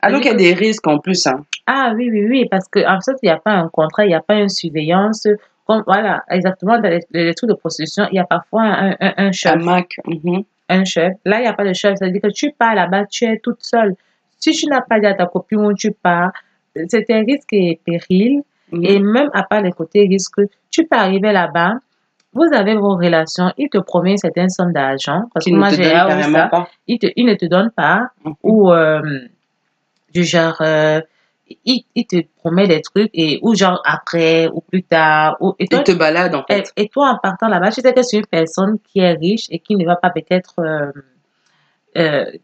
[0.01, 1.25] Ah, donc il y a des risques en plus.
[1.27, 1.43] Hein.
[1.65, 4.13] Ah oui, oui, oui, parce qu'en fait, il n'y a pas un contrat, il n'y
[4.15, 5.27] a pas une surveillance.
[5.65, 9.13] Comme, voilà, exactement, dans les, les trucs de prostitution, il y a parfois un, un,
[9.17, 9.55] un Un chef.
[9.63, 9.95] Mac.
[10.05, 10.43] mhm.
[10.69, 11.13] Un chef.
[11.25, 11.95] Là, il n'y a pas de chef.
[11.97, 13.95] C'est-à-dire que tu pars là-bas, tu es toute seule.
[14.39, 16.31] Si tu n'as pas dit à ta copine où tu pars,
[16.87, 18.43] c'est un risque et péril.
[18.71, 18.83] Mhm.
[18.85, 21.75] Et même à part les côtés risques, tu peux arriver là-bas,
[22.33, 25.23] vous avez vos relations, il te promet une certaine somme d'argent.
[25.33, 26.47] Parce que moi, j'ai ça.
[26.49, 26.67] pas.
[26.87, 28.09] Il, te, il ne te donne pas.
[28.43, 29.01] Ou euh,
[30.13, 31.01] du genre, euh,
[31.65, 35.37] il, il te promet des trucs, et, ou genre après, ou plus tard.
[35.39, 36.71] Ou, et, toi, Il te balade en fait.
[36.75, 39.59] et toi, en partant là-bas, tu sais que c'est une personne qui est riche et
[39.59, 40.55] qui ne va pas peut-être.
[40.59, 40.91] euh,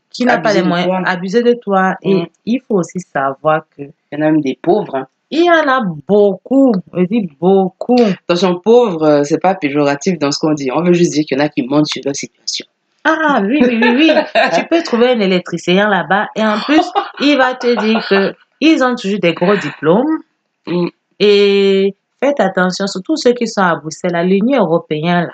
[0.09, 1.95] qui n'a pas les moyens, abuser de toi.
[2.01, 2.27] Et Mhm.
[2.45, 5.07] il faut aussi savoir que Il y en a même des pauvres.
[5.35, 7.95] Il y en a beaucoup, je dis beaucoup.
[8.27, 10.69] Attention, pauvre, euh, c'est pas péjoratif dans ce qu'on dit.
[10.73, 12.65] On veut juste dire qu'il y en a qui mentent sur leur situation.
[13.03, 14.11] Ah oui, oui, oui, oui.
[14.55, 16.85] tu peux trouver un électricien là-bas et en plus,
[17.19, 20.19] il va te dire que ils ont toujours des gros diplômes
[20.67, 20.87] Mm.
[21.19, 25.33] et faites attention, surtout ceux qui sont à Bruxelles, à l'Union européenne là.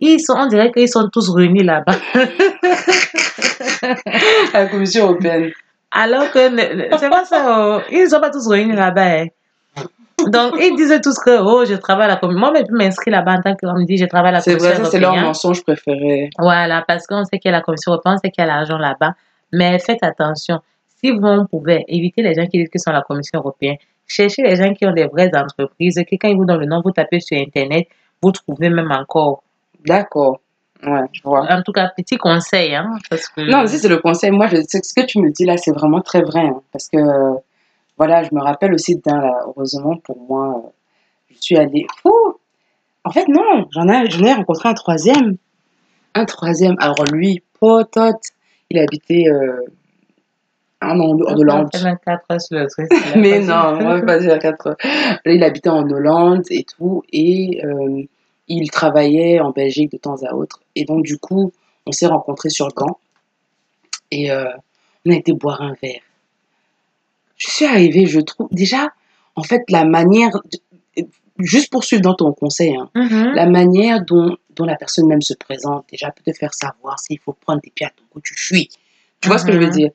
[0.00, 1.94] Ils sont, on dirait qu'ils sont tous réunis là-bas.
[4.52, 5.52] La Commission européenne.
[5.94, 6.38] Alors que
[6.98, 7.80] c'est pas ça, oh.
[7.90, 9.20] ils ne sont pas tous réunis là-bas.
[9.20, 9.26] hein.
[10.28, 12.40] Donc, ils disent tous que, oh, je travaille à la commission.
[12.40, 14.56] Moi, je peux m'inscrire là-bas en tant qu'on me dit, je travaille à la C'est
[14.56, 16.30] commission vrai, ça c'est leur mensonge préféré.
[16.38, 18.48] Voilà, parce qu'on sait qu'il y a la Commission européenne, on sait qu'il y a
[18.48, 19.14] l'argent là-bas.
[19.52, 20.60] Mais faites attention.
[21.00, 23.76] Si vous pouvait éviter les gens qui disent qu'ils sont à la Commission européenne,
[24.06, 26.80] cherchez les gens qui ont des vraies entreprises, qui quand ils vous donnent le nom,
[26.82, 27.86] vous tapez sur Internet,
[28.22, 29.42] vous trouvez même encore.
[29.84, 30.40] D'accord.
[30.82, 31.46] Ouais, je vois.
[31.50, 33.40] En tout cas, petit conseil, hein, parce que...
[33.40, 36.00] Non, si c'est le conseil, moi, je, ce que tu me dis là, c'est vraiment
[36.00, 36.40] très vrai.
[36.40, 37.34] hein, parce que, euh,
[37.96, 40.68] voilà, je me rappelle aussi d'un, là, heureusement pour moi, euh,
[41.30, 41.86] je suis allée.
[42.04, 42.34] Ouh
[43.04, 45.36] En fait, non, j'en ai, j'en ai rencontré un troisième.
[46.14, 46.74] Un troisième.
[46.80, 48.20] Alors, lui, potote,
[48.70, 49.64] il habitait euh,
[50.82, 51.68] en Hol- en Hollande.
[51.72, 52.90] C'est 24 heures sur le truc.
[52.90, 54.38] là, Mais non, on va pas dire
[55.24, 58.02] il habitait en Hollande et tout, et euh,
[58.48, 60.60] il travaillait en Belgique de temps à autre.
[60.74, 61.52] Et donc, du coup,
[61.86, 62.98] on s'est rencontrés sur le camp
[64.10, 64.50] et euh,
[65.06, 66.00] on a été boire un verre.
[67.36, 68.92] Je suis arrivée, je trouve, déjà,
[69.36, 70.30] en fait, la manière,
[70.96, 71.04] de-
[71.38, 73.32] juste pour suivre dans ton conseil, hein, Mhm.
[73.34, 77.18] la manière dont, dont la personne même se présente, déjà, peut te faire savoir s'il
[77.18, 78.68] faut prendre des pieds à ton cou, tu fuis.
[79.20, 79.72] Tu vois ce que je veux Mhm.
[79.72, 79.90] dire?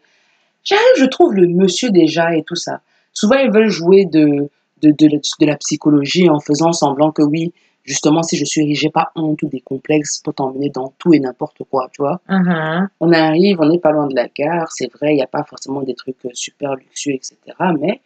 [0.64, 2.82] J'arrive, je trouve le monsieur déjà et tout ça.
[3.14, 4.50] Souvent, ils veulent jouer de,
[4.82, 9.12] de, de la psychologie en faisant semblant que oui, justement, si je suis j'ai pas
[9.16, 12.22] honte ou des complexes pour t'emmener dans tout et n'importe quoi, tu vois.
[12.30, 12.90] Mhm.
[13.00, 15.44] On arrive, on n'est pas loin de la gare, c'est vrai, il n'y a pas
[15.44, 17.36] forcément des trucs euh, super luxueux, etc.
[17.80, 18.02] Mais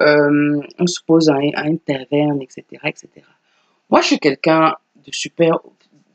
[0.00, 3.08] euh, on se pose à, un- à une taverne, etc., etc.
[3.90, 5.58] Moi, je suis quelqu'un de super...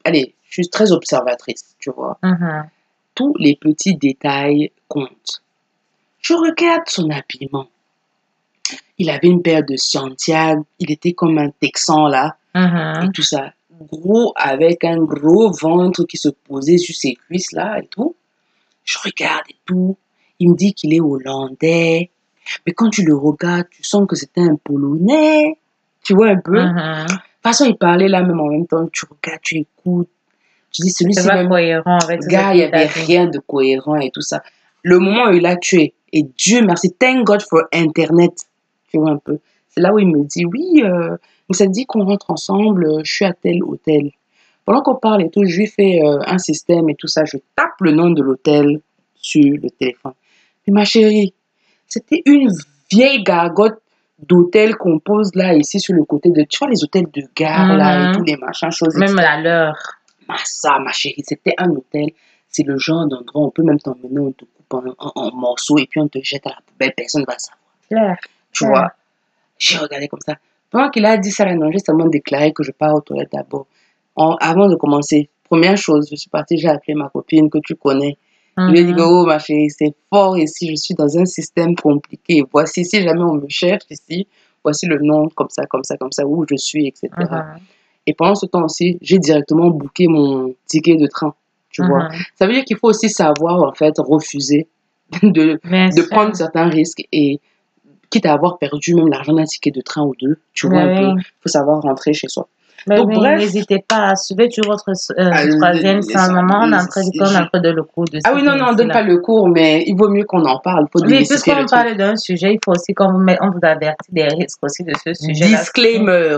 [0.04, 2.17] Allez, je suis très observatrice, tu vois.
[2.24, 2.69] Mhm.
[3.15, 5.41] Tous les petits détails comptent.
[6.21, 7.67] Je regarde son habillement.
[8.97, 12.36] Il avait une paire de Santiago, il était comme un Texan là,
[13.04, 13.54] Et tout ça.
[13.92, 18.16] Gros, avec un gros ventre qui se posait sur ses cuisses là et tout.
[18.84, 19.98] Je regarde et tout.
[20.40, 22.10] Il me dit qu'il est hollandais.
[22.66, 25.58] Mais quand tu le regardes, tu sens que c'était un polonais.
[26.04, 26.60] Tu vois un peu?
[26.60, 27.06] De Mhm.
[27.08, 28.88] toute façon, il parlait là même en même temps.
[28.92, 30.10] Tu regardes, tu écoutes.
[30.72, 31.50] Tu dis, celui-ci même.
[31.50, 34.42] cohérent avec Gars, il n'y avait rien de cohérent et tout ça.
[34.84, 38.34] Le moment où il a tué, et Dieu merci, thank God for Internet.
[38.90, 39.40] Tu vois un peu.
[39.70, 41.18] C'est là où il me dit, oui, euh,
[41.52, 44.12] mais ça te dit qu'on rentre ensemble, euh, je suis à tel hôtel.
[44.66, 47.26] Pendant qu'on parle et tout, je lui fais euh, un système et tout ça.
[47.26, 48.80] Je tape le nom de l'hôtel
[49.16, 50.14] sur le téléphone.
[50.64, 51.34] Puis ma chérie,
[51.88, 52.50] c'était une
[52.92, 53.82] vieille gargote
[54.20, 57.74] d'hôtel qu'on pose là, ici, sur le côté de, tu vois, les hôtels de gare
[57.76, 58.12] là et Mhm.
[58.14, 59.26] tous les machins, choses, Même etc.
[59.28, 59.76] à l'heure.
[60.30, 62.10] Ah, ça, ma chérie, c'était un hôtel.
[62.48, 65.36] C'est le genre d'endroit où on peut même t'emmener, on te coupe en, en- en
[65.36, 67.58] morceaux et puis on te jette à la poubelle, personne ne va savoir.
[67.90, 68.18] Claire.
[68.52, 68.92] Tu vois,
[69.58, 70.36] j'ai regardé comme ça.
[70.71, 73.31] Pendant qu'il a dit ça, là, non, j'ai seulement déclaré que je pars aux toilettes
[73.34, 73.67] d'abord.
[74.15, 78.17] Avant de commencer, première chose, je suis partie, j'ai appelé ma copine que tu connais.
[78.57, 78.99] Je lui ai dit Mhm.
[79.01, 82.43] oh, ma chérie, c'est fort ici, je suis dans un système compliqué.
[82.51, 84.27] Voici, si jamais on me cherche ici,
[84.63, 87.10] voici le nom, comme ça, comme ça, comme ça, où je suis, etc.
[87.17, 87.60] Mhm.
[88.07, 91.34] Et pendant ce temps aussi, j'ai directement booké mon ticket de train.
[91.69, 92.03] Tu vois.
[92.10, 92.15] Mhm.
[92.36, 94.67] Ça veut dire qu'il faut aussi savoir, en fait, refuser
[95.23, 96.10] de, Bien de sûr.
[96.10, 97.39] prendre certains risques et
[98.12, 100.91] quitte à avoir perdu même l'argent d'un ticket de train ou deux, tu vois Mais
[100.93, 101.13] un peu, oui.
[101.17, 102.47] il faut savoir rentrer chez soi.
[102.88, 103.39] Mais Donc, oui, bref.
[103.39, 106.62] n'hésitez pas à suivre votre euh, Ah, troisième le- sans maman.
[106.63, 109.19] On je- on train de le cours de Ah oui, non, non, donne pas le
[109.19, 110.88] cours, mais il vaut mieux qu'on en parle.
[110.91, 114.24] Faut Oui, puisqu'on parle d'un sujet, il faut aussi qu'on vous, on vous avertit des
[114.24, 115.45] risques aussi de ce sujet.
[115.45, 116.38] Disclaimer.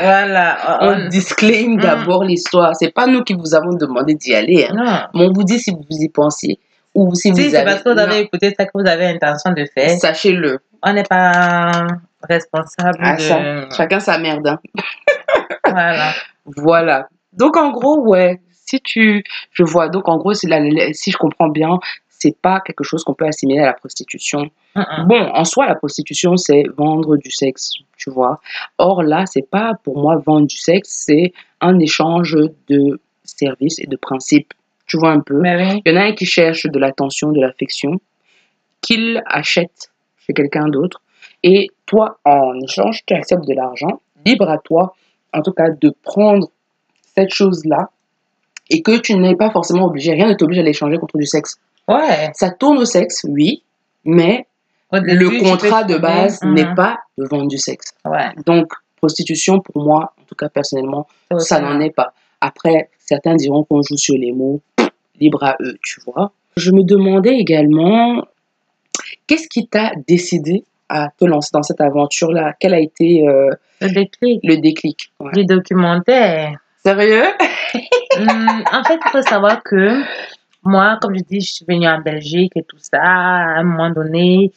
[0.00, 0.78] Voilà.
[0.82, 2.76] On on- disclaim d'abord l'histoire.
[2.76, 4.66] C'est pas nous qui vous avons demandé d'y aller.
[4.70, 4.74] hein.
[4.76, 5.20] Non.
[5.20, 6.60] Mais on vous dit si vous y pensiez.
[6.94, 7.70] Ou si vous Si c'est avez.
[7.70, 10.58] parce que vous avez écouté ça que vous avez intention de faire, Sachez-le.
[10.82, 11.86] on n'est pas
[12.28, 13.20] responsable Ah, de.
[13.22, 13.70] ça.
[13.76, 14.46] Chacun sa merde.
[14.46, 14.58] hein.
[15.68, 16.12] Voilà.
[16.56, 17.08] Voilà.
[17.32, 19.88] Donc en gros, ouais, si tu, je vois.
[19.88, 21.78] Donc en gros, la- si je comprends bien,
[22.08, 24.50] c'est pas quelque chose qu'on peut assimiler à la prostitution.
[25.06, 28.40] Bon, en soi, la prostitution, c'est vendre du sexe, tu vois.
[28.78, 32.36] Or là, c'est pas pour moi vendre du sexe, c'est un échange
[32.68, 34.52] de services et de principes.
[34.86, 35.40] Tu vois un peu.
[35.40, 35.82] Oui.
[35.84, 38.00] Il y en a un qui cherche de l'attention, de l'affection,
[38.80, 39.90] qu'il achète
[40.26, 41.00] chez quelqu'un d'autre.
[41.42, 44.00] Et toi, en échange, tu acceptes de l'argent.
[44.24, 44.94] Libre à toi,
[45.32, 46.48] en tout cas, de prendre
[47.16, 47.90] cette chose-là
[48.70, 51.56] et que tu n'es pas forcément obligé, rien ne t'oblige à l'échanger contre du sexe.
[51.88, 52.30] Ouais.
[52.34, 53.62] Ça tourne au sexe, oui,
[54.04, 54.46] mais
[54.92, 56.54] début, le contrat de base Mhm.
[56.54, 57.92] n'est pas de vendre du sexe.
[58.04, 58.30] Ouais.
[58.46, 62.12] Donc, prostitution, pour moi, en tout cas personnellement, ça n'en est pas.
[62.42, 64.60] Après, certains diront qu'on joue sur les mots,
[65.20, 66.32] libre à eux, tu vois.
[66.56, 68.24] Je me demandais également,
[69.28, 72.54] qu'est-ce qui t'a décidé à te lancer dans cette aventure-là?
[72.58, 73.48] Quel a été euh,
[73.80, 75.12] Le déclic le déclic?
[75.20, 75.30] Ouais.
[75.34, 76.58] du documentaire.
[76.84, 77.24] Sérieux?
[78.14, 80.02] Hum, en fait, il faut savoir que
[80.62, 82.98] moi, comme je dis, je suis venue en Belgique et tout ça.
[83.00, 84.52] À un moment donné,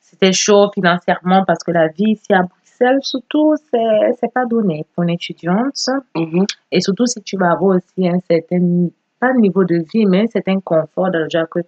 [0.00, 2.44] c'était chaud financièrement parce que la vie ici à
[2.78, 5.74] Bruxelles, surtout, c'est pas donné pour une étudiante.
[6.14, 8.88] Mhm, Et surtout, si tu vas avoir aussi un certain,
[9.20, 11.60] pas niveau de vie, mais un certain confort dans le genre que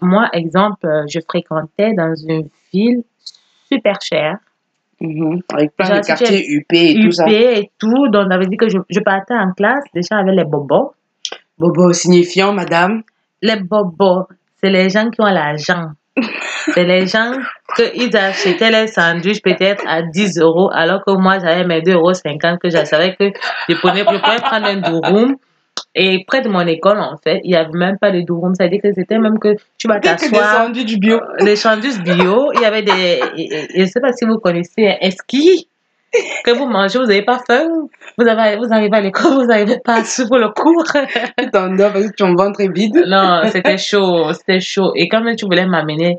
[0.00, 3.02] moi, exemple, euh, je fréquentais dans une ville
[3.68, 4.38] super chère,
[5.00, 5.40] mhm.
[5.54, 7.30] Avec plein Genre, de quartiers UP et tout UP ça.
[7.30, 8.08] et tout.
[8.08, 10.92] Donc, on avait dit que je, je partais en classe déjà avec les bobos.
[11.58, 13.02] Bobo signifiant, madame.
[13.40, 14.26] Les bobos,
[14.60, 15.92] c'est les gens qui ont l'argent.
[16.74, 17.32] C'est les gens
[17.76, 22.12] qu'ils achetaient les sandwichs peut-être à 10 euros, alors que moi, j'avais mes 2,50 euros
[22.62, 23.30] que je savais que
[23.68, 25.36] je prenais, pouvais prendre un durum.
[25.94, 28.54] Et près de mon école, en fait, il n'y avait même pas de durum.
[28.54, 30.64] C'est-à-dire que c'était même que tu vas Que des t'asseoir.
[30.64, 31.20] sandwichs bio.
[31.40, 33.20] Les sandwichs bio, il y avait des.
[33.74, 35.68] Je ne sais pas si vous connaissez Eski.
[36.44, 37.66] Que vous mangez, vous n'avez pas faim.
[38.18, 40.84] Vous, avez, vous arrivez à l'école, vous n'arrivez pas à suivre le cours.
[41.38, 43.02] Tu t'endors parce que ton ventre est vide.
[43.06, 44.92] Non, c'était chaud, c'était chaud.
[44.94, 46.16] Et quand même tu voulais m'amener,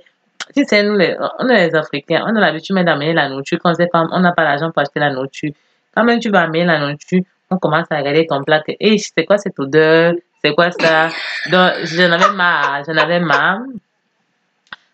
[0.54, 3.60] tu sais, nous, les, on est les Africains, on a l'habitude même d'amener la nourriture
[3.64, 5.52] quand c'est on n'a pas l'argent pour acheter la nourriture.
[5.96, 8.62] Quand même tu vas amener la nourriture, on commence à regarder ton plat.
[8.80, 10.14] Hey, c'est quoi cette odeur?
[10.44, 11.08] C'est quoi ça?
[11.52, 13.60] Donc, j'en avais marre, j'en avais marre.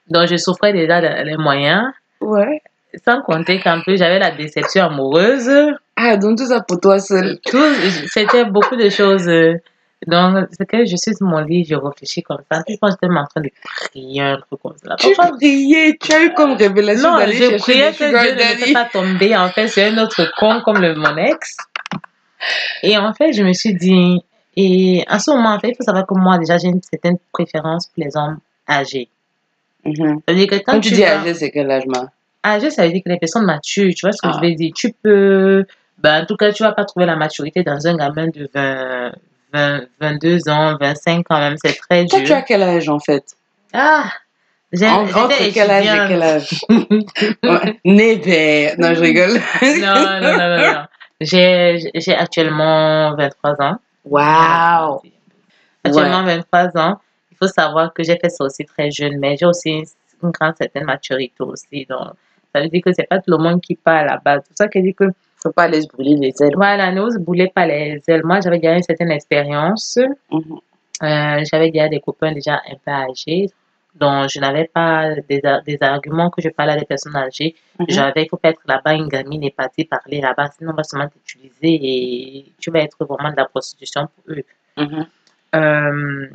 [0.10, 1.92] Donc, je souffrais déjà de- les moyens.
[2.22, 2.62] Ouais.
[3.06, 5.50] Sans compter qu'en plus, j'avais la déception amoureuse.
[5.96, 7.38] Ah, donc tout ça pour toi seul.
[7.46, 7.74] Tout,
[8.08, 9.30] c'était beaucoup de choses.
[10.08, 12.64] Donc, c'est que je suis sur mon lit, je réfléchis comme ça.
[12.66, 13.50] Puis, quand j'étais en train de
[13.92, 14.96] prier, un truc comme ça.
[14.98, 18.34] Tu priais, tu as eu comme révélation non, je priais que Dieu
[18.66, 21.58] ne me pas tomber, en fait, sur un autre con comme le, mon ex.
[22.84, 24.24] Et en fait, je me suis dit,
[24.56, 27.18] et à ce moment, en fait, il faut savoir que moi, déjà, j'ai une certaine
[27.34, 29.10] préférence pour les hommes âgés.
[29.84, 30.22] Mhm.
[30.26, 32.06] Ça veut dire que quand, Quand tu tu dis vas- âgé, c'est quel âge, ma?
[32.46, 34.40] Âgé, ça veut dire que les personnes matures, tu vois ce que Ah.
[34.42, 34.72] je veux dire?
[34.74, 35.66] Tu peux,
[35.98, 39.12] ben, en tout cas, tu vas pas trouver la maturité dans un gamin de 20,
[39.54, 42.36] 20, 22 ans, 25 quand même, c'est très Toi, tu dur.
[42.36, 43.24] as quel âge, en fait?
[43.74, 44.12] Ah,
[44.72, 46.50] j'ai- En- Entre quel âge et quel âge?
[47.44, 47.80] Ouais.
[47.86, 48.74] Né.
[48.78, 49.40] Non, je rigole.
[49.62, 50.86] Non, non, non, non, non.
[51.22, 53.78] J'ai j'ai actuellement 23 ans.
[54.06, 55.02] Waouh
[55.84, 57.00] Actuellement 23 ans.
[57.32, 59.70] Il faut savoir que j'ai fait ça aussi très jeune, mais j'ai aussi
[60.24, 61.86] une grande certaine maturité aussi.
[61.90, 62.10] Donc,
[62.54, 64.42] ça veut dire que c'est pas tout le monde qui part à la base.
[64.44, 65.06] C'est pour ça que je dis que
[65.42, 66.56] Faut pas se brûler les ailes.
[66.56, 68.24] Voilà, ne vous boulez pas les ailes.
[68.26, 69.98] Moi, j'avais déjà une certaine expérience.
[70.32, 70.60] Mhm.
[71.02, 73.48] Euh, j'avais déjà des copains déjà un peu âgés.
[73.96, 77.56] Donc, je n'avais pas des, des arguments que je parlais à des personnes âgées.
[77.80, 77.86] Mhm.
[77.90, 80.84] J'avais, il faut pas être là-bas, une gamine est partie parler là-bas, sinon on va
[80.84, 84.44] seulement t'utiliser et tu vas être vraiment de la prostitution pour eux.
[84.78, 85.06] Mhm.
[85.56, 86.28] Euh,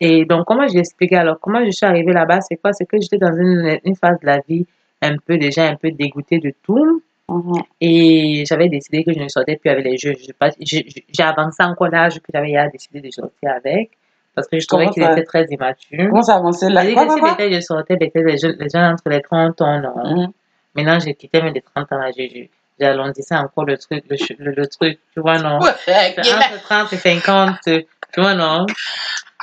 [0.00, 1.38] et donc, comment je l'expliquais alors?
[1.40, 2.40] Comment je suis arrivée là-bas?
[2.40, 2.72] C'est quoi?
[2.72, 4.66] C'est que j'étais dans une, une phase de la vie
[5.00, 7.02] un peu déjà un peu dégoûtée de tout.
[7.28, 7.62] Mhm.
[7.80, 10.14] Et j'avais décidé que je ne sortais plus avec les jeux.
[10.60, 13.90] J'ai avancé encore l'âge que j'avais décidé de sortir avec.
[14.34, 16.08] Parce que je trouvais qu'il était très immature.
[16.08, 16.84] Comment ça avançait là?
[16.92, 17.36] Quoi, quoi, si quoi?
[17.36, 20.16] peut-être je sortais peut-être les jeunes, les jeunes entre les 30 ans, non.
[20.22, 20.32] Mhm.
[20.74, 22.00] Maintenant, j'ai quitté les 30 ans.
[22.16, 25.60] j'ai- j'arrondissais encore le truc, le, le, le truc, tu vois, non?
[25.60, 25.74] Ouais,
[26.18, 27.84] entre 30 et 50, tu
[28.16, 28.64] vois, non?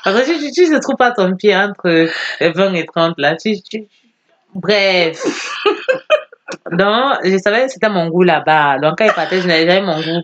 [0.04, 2.10] Parce que tu, tu, tu ne trouves pas ton pied entre
[2.42, 3.36] 20 et 30, là.
[3.36, 3.86] Tu, tu,
[4.56, 5.24] bref.
[6.72, 8.80] Donc, je savais que c'était mon goût là-bas.
[8.80, 10.22] Donc, quand il partait, je n'avais jamais mon goût.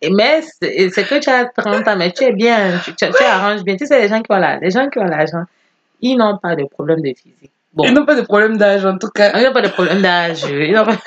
[0.00, 3.22] Et mais c'est que tu as 30 ans, mais tu es bien, tu, tu, tu
[3.24, 3.76] arranges bien.
[3.76, 5.44] Tu sais, les gens qui ont la- les gens qui ont l'argent,
[6.00, 7.52] ils n'ont pas de problème de physique.
[7.72, 9.38] Bon, Ils n'ont pas de problème d'âge en tout cas.
[9.38, 10.42] ils n'ont pas de problème d'âge.
[10.42, 10.96] Ils n'ont pas...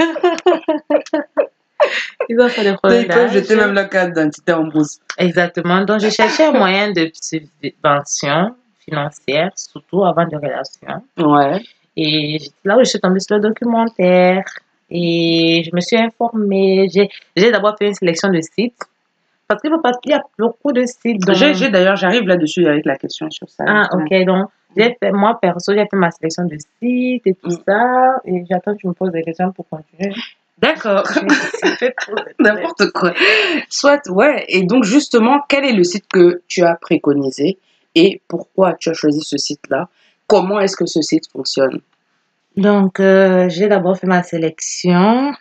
[2.29, 4.99] ils n'ont pas de problème Ils peuvent jeter même la carte d'identité en brousse.
[5.17, 5.81] Exactement.
[5.81, 11.03] Donc, je cherchais un moyen de subvention financière, surtout avant de relation.
[11.17, 11.61] Ouais.
[11.97, 14.43] Et là où je suis tombée sur le documentaire
[14.89, 16.87] et je me suis informée.
[17.35, 18.79] J'ai d'abord fait une sélection de sites
[19.47, 19.71] parce qu'il
[20.11, 21.21] y a beaucoup de sites.
[21.33, 23.63] J'ai, d'ailleurs, j'arrive là-dessus avec la question sur ça.
[23.67, 24.25] Ah, ok.
[24.25, 27.57] Donc, fait, moi, perso, j'ai fait ma sélection de sites et tout Mm.
[27.67, 28.15] ça.
[28.25, 30.13] Et j'attends que tu me poses des questions pour continuer.
[30.57, 31.03] D'accord.
[31.63, 33.13] J'ai fait pour- N'importe quoi.
[33.69, 34.45] Soit, ouais.
[34.49, 37.57] Et donc, justement, quel est le site que tu as préconisé
[37.93, 39.87] et pourquoi tu as choisi ce site-là?
[40.27, 41.81] Comment est-ce que ce site fonctionne?
[42.57, 45.33] Donc, euh, j'ai d'abord fait ma sélection.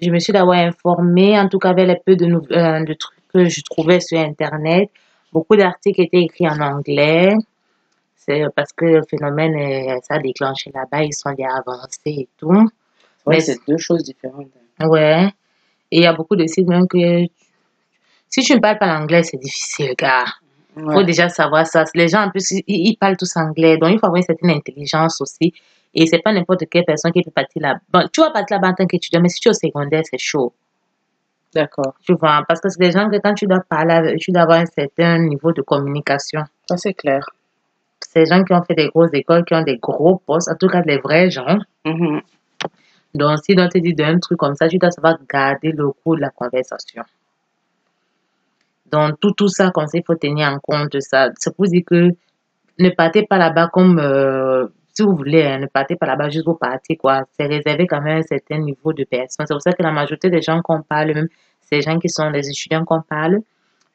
[0.00, 3.16] Je me suis d'abord informée, en tout cas avec les peu de, euh, de trucs
[3.32, 4.90] que je trouvais sur Internet.
[5.32, 7.34] Beaucoup d'articles étaient écrits en anglais.
[8.16, 12.28] C'est parce que le phénomène, est- ça a déclenché là-bas, ils sont déjà avancés et
[12.38, 12.48] tout.
[12.50, 14.46] Ouais, Mais- c'est deux choses différentes.
[14.80, 15.28] Ouais.
[15.90, 17.24] Et il y a beaucoup de sites même que
[18.28, 20.24] si tu ne parles pas l'anglais, c'est difficile, gars.
[20.76, 21.84] Il faut déjà savoir ça.
[21.94, 23.78] Les gens, en plus, ils, ils parlent tous anglais.
[23.78, 25.52] Donc, il faut avoir une certaine intelligence aussi.
[25.94, 27.78] Et c'est pas n'importe quelle personne qui peut partir là.
[27.92, 30.18] Bon, tu vas partir là-bas en tant qu'étudiant, mais si tu es au secondaire, c'est
[30.18, 30.52] chaud.
[31.54, 31.94] D'accord.
[32.04, 34.42] Tu vois, parce que c'est des gens que quand tu dois parler, avec- tu dois
[34.42, 36.42] avoir un certain niveau de communication.
[36.68, 37.24] Ça, c'est clair.
[38.00, 40.56] C'est des gens qui ont fait des grosses écoles, qui ont des gros postes, en
[40.56, 41.56] tout cas des vrais gens.
[41.86, 42.20] Mhm.
[43.14, 46.16] Donc, si on te dit d'un truc comme ça, tu dois savoir garder le cours
[46.16, 47.02] de la conversation.
[48.92, 51.30] Donc, tout, tout ça, comme ça, il faut tenir en compte ça.
[51.38, 52.10] C'est pour dire que
[52.78, 56.44] ne partez pas là-bas comme, euh, si vous voulez, hein, ne partez pas là-bas juste
[56.44, 57.22] pour partir, quoi.
[57.38, 59.46] C'est réservé quand même à un certain niveau de personnes.
[59.46, 61.28] C'est pour ça que la majorité des gens qu'on parle, même
[61.70, 63.38] ces gens qui sont des étudiants qu'on parle,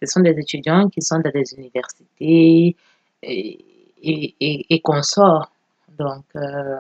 [0.02, 2.76] ce sont des étudiants qui sont dans des universités
[3.22, 3.66] et,
[4.04, 4.82] et, et.
[5.98, 6.80] Donc, euh,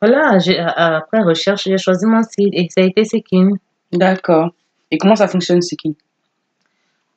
[0.00, 3.50] voilà, j'ai- après recherche, j'ai choisi mon site et ça a été Sekin.
[3.92, 4.50] D'accord.
[4.90, 5.94] Et comment ça fonctionne, Seeking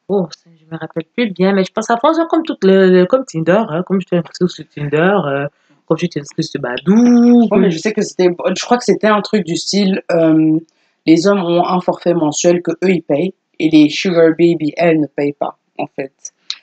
[0.10, 2.64] Oh, ça, je me rappelle plus bien, mais je pense que ça fonctionne comme, toutes
[2.64, 5.48] les, comme Tinder, hein, comme je t'inscris sur Tinder, euh,
[5.88, 7.48] comme tu t'inscris sur Badoo.
[7.50, 10.58] Ouais, mais je sais que c'était, je crois que c'était un truc du style, euh,
[11.06, 15.00] les hommes ont un forfait mensuel que eux ils payent et les sugar baby elles
[15.00, 16.12] ne payent pas en fait.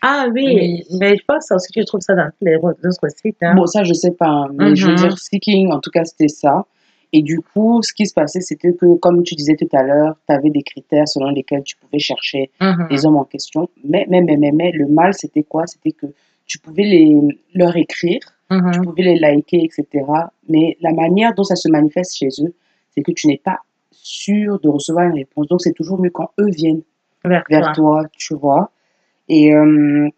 [0.03, 0.85] Ah oui, Oui.
[0.99, 3.37] mais je pense que aussi tu trouves ça dans tous les autres sites.
[3.43, 3.55] Hein.
[3.55, 4.99] Bon ça je sais pas, mais je veux Mhm.
[4.99, 6.65] dire Seeking en tout cas c'était ça.
[7.13, 10.17] Et du coup, ce qui se passait, c'était que, comme tu disais tout à l'heure,
[10.29, 12.87] tu avais des critères selon lesquels tu pouvais chercher Mhm.
[12.91, 13.69] les hommes en question.
[13.85, 15.67] Mais, mais, mais, mais, mais, le mal, c'était quoi?
[15.67, 16.07] C'était que
[16.47, 17.17] tu pouvais les,
[17.55, 18.21] leur écrire,
[18.51, 18.85] tu Mhm.
[18.85, 20.05] pouvais les liker, etc.
[20.49, 22.55] Mais la manière dont ça se manifeste chez eux,
[22.95, 23.59] c'est que tu n'es pas
[23.93, 25.49] sûr de recevoir une réponse.
[25.49, 26.83] Donc, c'est toujours mieux quand eux viennent
[27.25, 28.03] Vers vers toi.
[28.03, 28.71] toi, tu vois.
[29.29, 30.09] Et, euh,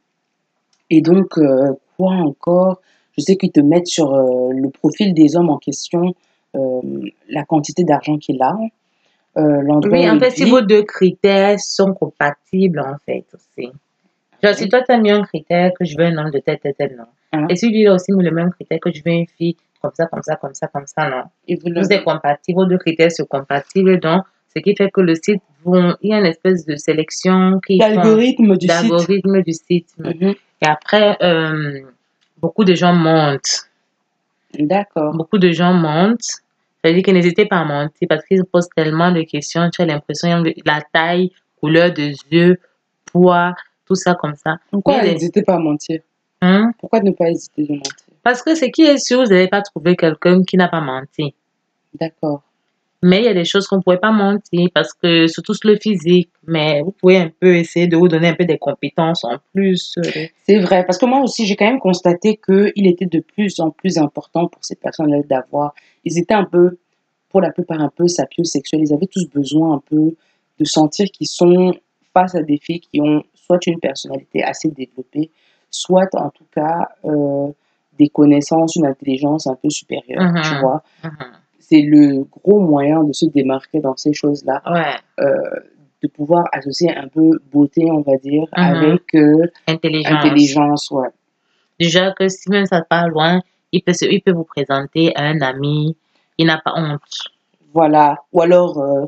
[0.91, 2.81] et donc, euh, quoi encore?
[3.17, 6.15] Je sais qu'ils te mettent sur euh, le profil des hommes en question
[6.55, 8.55] la quantité d'argent qu'il a,
[9.39, 10.51] euh, l'endroit Oui, en fait, si vit.
[10.51, 13.71] vos deux critères sont compatibles, en fait, aussi.
[14.43, 16.59] Genre, si toi, tu as mis un critère que je veux un homme de tel,
[16.59, 17.05] tel, tel, non?
[17.33, 17.47] Hein?
[17.49, 19.57] Et si lui, il a aussi mis le même critère que je veux une fille,
[19.81, 21.23] comme ça, comme ça, comme ça, comme ça, non?
[21.49, 24.23] Et vous êtes compatibles, vos deux critères sont compatibles, donc,
[24.55, 27.79] ce qui fait que le site, vont, il y a une espèce de sélection qui
[27.79, 28.81] L'algorithme du site.
[28.81, 29.89] d'algorithme du site.
[29.99, 30.35] Mhm.
[30.61, 31.81] Et après, euh,
[32.39, 33.71] beaucoup de gens montent.
[34.59, 35.15] D'accord.
[35.17, 36.42] Beaucoup de gens montent.
[36.83, 39.71] C'est-à-dire que n'hésitez pas à monter parce qu'ils posent tellement de questions.
[39.71, 42.59] Tu as l'impression de la taille, couleur de yeux,
[43.07, 43.55] poids,
[43.87, 44.57] tout ça comme ça.
[44.71, 46.01] Pourquoi n'hésitez pas à mentir?
[46.41, 46.73] Hein?
[46.81, 47.93] Pourquoi ne pas hésiter de mentir?
[48.23, 51.35] Parce que ce qui est sûr, vous n'allez pas trouver quelqu'un qui n'a pas menti.
[51.99, 52.43] D'accord.
[53.05, 55.69] Mais il y a des choses qu'on ne pourrait pas mentir parce que surtout sur
[55.69, 56.31] le physique.
[56.47, 59.95] Mais vous pouvez un peu essayer de vous donner un peu des compétences en plus.
[60.47, 63.71] C'est vrai, parce que moi aussi, j'ai quand même constaté qu'il était de plus en
[63.71, 65.75] plus important pour ces personnes-là d'avoir.
[66.05, 66.79] Ils étaient un peu,
[67.33, 68.83] pour la plupart, un peu sapiosexuels.
[68.83, 70.15] Ils avaient tous besoin un peu
[70.61, 71.75] de sentir qu'ils sont
[72.15, 75.31] face à des filles qui ont soit une personnalité assez développée,
[75.71, 77.49] soit en tout cas euh,
[77.99, 80.83] des connaissances, une intelligence un peu supérieure, tu vois.
[81.03, 81.11] Mhm.
[81.59, 84.63] C'est le gros moyen de se démarquer dans ces choses-là.
[84.71, 85.61] Ouais, euh,
[86.03, 88.65] de pouvoir associer un peu beauté, on va dire, Mhm.
[88.65, 90.13] avec euh, intelligence.
[90.25, 91.09] intelligence, ouais.
[91.81, 93.41] Déjà que si même ça part loin,
[93.73, 95.97] il peut, se- il peut vous présenter un ami.
[96.39, 97.01] Il n'a pas honte.
[97.75, 98.17] Voilà.
[98.33, 99.07] Ou alors euh,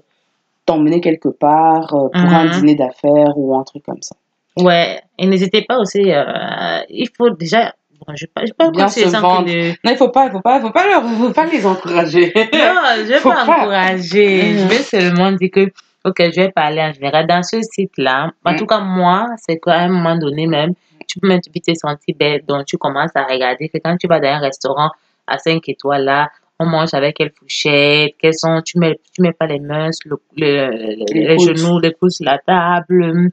[0.66, 2.50] t'emmener quelque part euh, pour un Mhm.
[2.50, 4.16] dîner d'affaires ou un truc comme ça.
[4.56, 7.74] Ouais, et n'hésitez pas aussi, euh, il faut déjà,
[8.06, 9.46] bon, je ne pas Bien se vendre.
[9.46, 11.66] de- Non, il faut pas, il faut pas, il faut pas, leur, faut pas les
[11.66, 12.32] encourager.
[12.52, 13.58] Non, je vais Faut pas pas.
[13.60, 14.52] encourager.
[14.52, 14.58] Mhm.
[14.58, 15.72] Je vais seulement dire que,
[16.04, 17.26] ok, je vais parler en général.
[17.26, 18.58] Dans ce site-là, en Mhm.
[18.58, 20.74] tout cas, moi, c'est qu'à un moment donné même,
[21.08, 22.46] tu peux même te sentir bête.
[22.46, 24.90] Donc, tu commences à regarder que quand tu vas dans un restaurant
[25.26, 26.30] à 5 étoiles, là,
[26.61, 30.16] on mange avec quelle fourchette, quels sont, tu mets, tu mets pas les mains, le,
[30.36, 33.30] le- le- Les les, genoux, les coudes sur la table.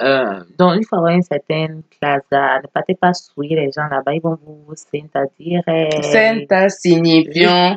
[0.00, 2.22] Euh, donc, il faut avoir une certaine classe.
[2.30, 2.60] là.
[2.62, 5.62] Ne partez pas souiller les gens là-bas, ils vont vous c'est-à-dire.
[6.02, 7.76] Senta signifiant.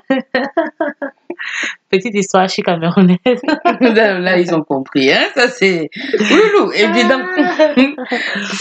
[1.89, 3.17] Petite histoire chez camerounaise.
[3.81, 5.23] là, ils ont compris, hein.
[5.33, 5.89] Ça, c'est.
[6.13, 7.25] Loulou, évidemment.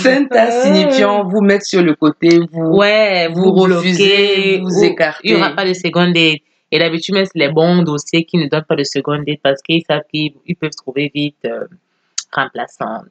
[0.03, 2.79] Senta signifiant vous mettre sur le côté, vous.
[2.79, 5.21] Ouais, Vous vous, refusez, bloquez, vous ou- écartez.
[5.25, 6.39] Il n'y aura pas de seconde date.
[6.73, 9.83] Et d'habitude, même, les bons dossiers qui ne donnent pas de seconde date parce qu'ils
[9.89, 11.67] savent qu'ils ils peuvent trouver vite euh,
[12.33, 13.05] remplaçante.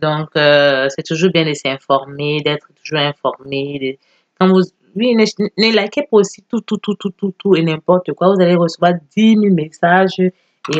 [0.00, 3.78] Donc, euh, c'est toujours bien de s'informer, d'être toujours informé.
[3.78, 3.98] de-
[4.38, 4.62] Quand vous,
[4.94, 8.34] oui, ne, ne likez pas aussi tout, tout, tout, tout, tout, tout et n'importe quoi.
[8.34, 10.32] Vous allez recevoir 10 000 messages et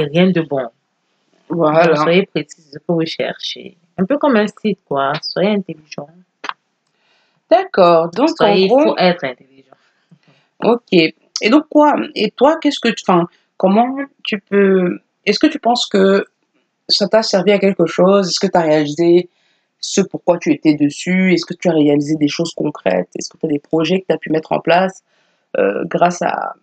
[0.05, 0.63] rien de bon.
[0.63, 0.71] Donc,
[1.59, 1.97] Voilà.
[1.97, 3.77] soyez précis de ce que vous cherchez.
[3.99, 5.13] Un peu comme un site, quoi.
[5.23, 6.09] Soyez intelligent.
[7.51, 8.11] D'accord.
[8.11, 8.83] Donc, Soyez, en il gros.
[8.83, 9.63] faut être intelligent.
[10.65, 10.93] Ok.
[10.93, 11.95] Et donc quoi?
[12.15, 13.95] Et toi, qu'est-ce que tu, enfin, comment
[14.25, 16.25] tu peux Est-ce que tu penses que
[16.89, 18.29] ça t'a servi à quelque chose?
[18.29, 19.31] Est-ce que tu as réalisé
[19.81, 21.33] ce pourquoi tu étais dessus?
[21.33, 23.09] Est-ce que tu as réalisé des choses concrètes?
[23.17, 25.03] Est-ce que tu as des projets que tu as pu mettre en place
[25.59, 26.55] euh, grâce à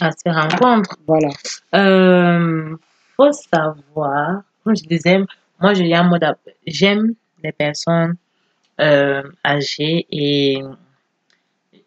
[0.00, 0.96] à ces rencontres.
[1.08, 1.28] voilà.
[1.74, 2.76] Euh,
[3.16, 5.18] faut savoir, comme je disais,
[5.60, 5.72] moi
[6.04, 6.36] mode,
[6.68, 8.14] j'aime les personnes
[8.80, 10.62] euh, âgées et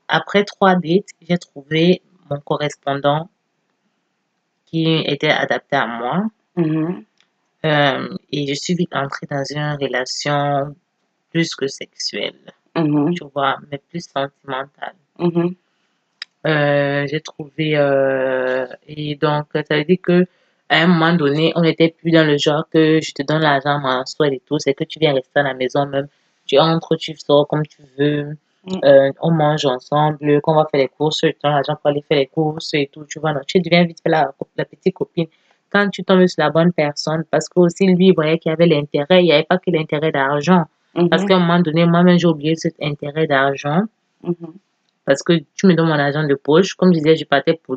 [0.09, 3.29] après trois dates, j'ai trouvé mon correspondant
[4.65, 6.25] qui était adapté à moi
[6.57, 7.05] Mhm.
[7.65, 10.75] Euh, et je suis vite entrée dans une relation
[11.31, 12.35] plus que sexuelle,
[12.75, 13.13] Mhm.
[13.15, 14.95] tu vois, mais plus sentimentale.
[15.19, 15.55] Mhm.
[16.47, 20.25] Euh, j'ai trouvé euh, et donc ça veut dire que
[20.69, 23.77] à un moment donné on n'était plus dans le genre que je te donne l'argent
[23.79, 26.07] mensuel et tout c'est que tu viens rester à la maison même
[26.47, 28.79] tu entres tu sors comme tu veux Mm.
[28.85, 32.19] Euh, on mange ensemble qu'on va faire les courses tu donnes l'argent pour aller faire
[32.19, 35.25] les courses et tout tu vois donc tu deviens vite la, la petite copine
[35.71, 38.53] quand tu tombes sur la bonne personne parce que aussi lui il voyait qu'il y
[38.53, 40.63] avait l'intérêt il n'y avait pas que l'intérêt d'argent
[41.09, 41.27] parce Mhm.
[41.27, 43.81] qu'à un moment donné moi-même j'ai oublié cet intérêt d'argent
[44.23, 44.53] Mhm.
[45.05, 46.73] parce que tu me donnes mon argent de poche.
[46.75, 47.75] Comme je disais, je partais pour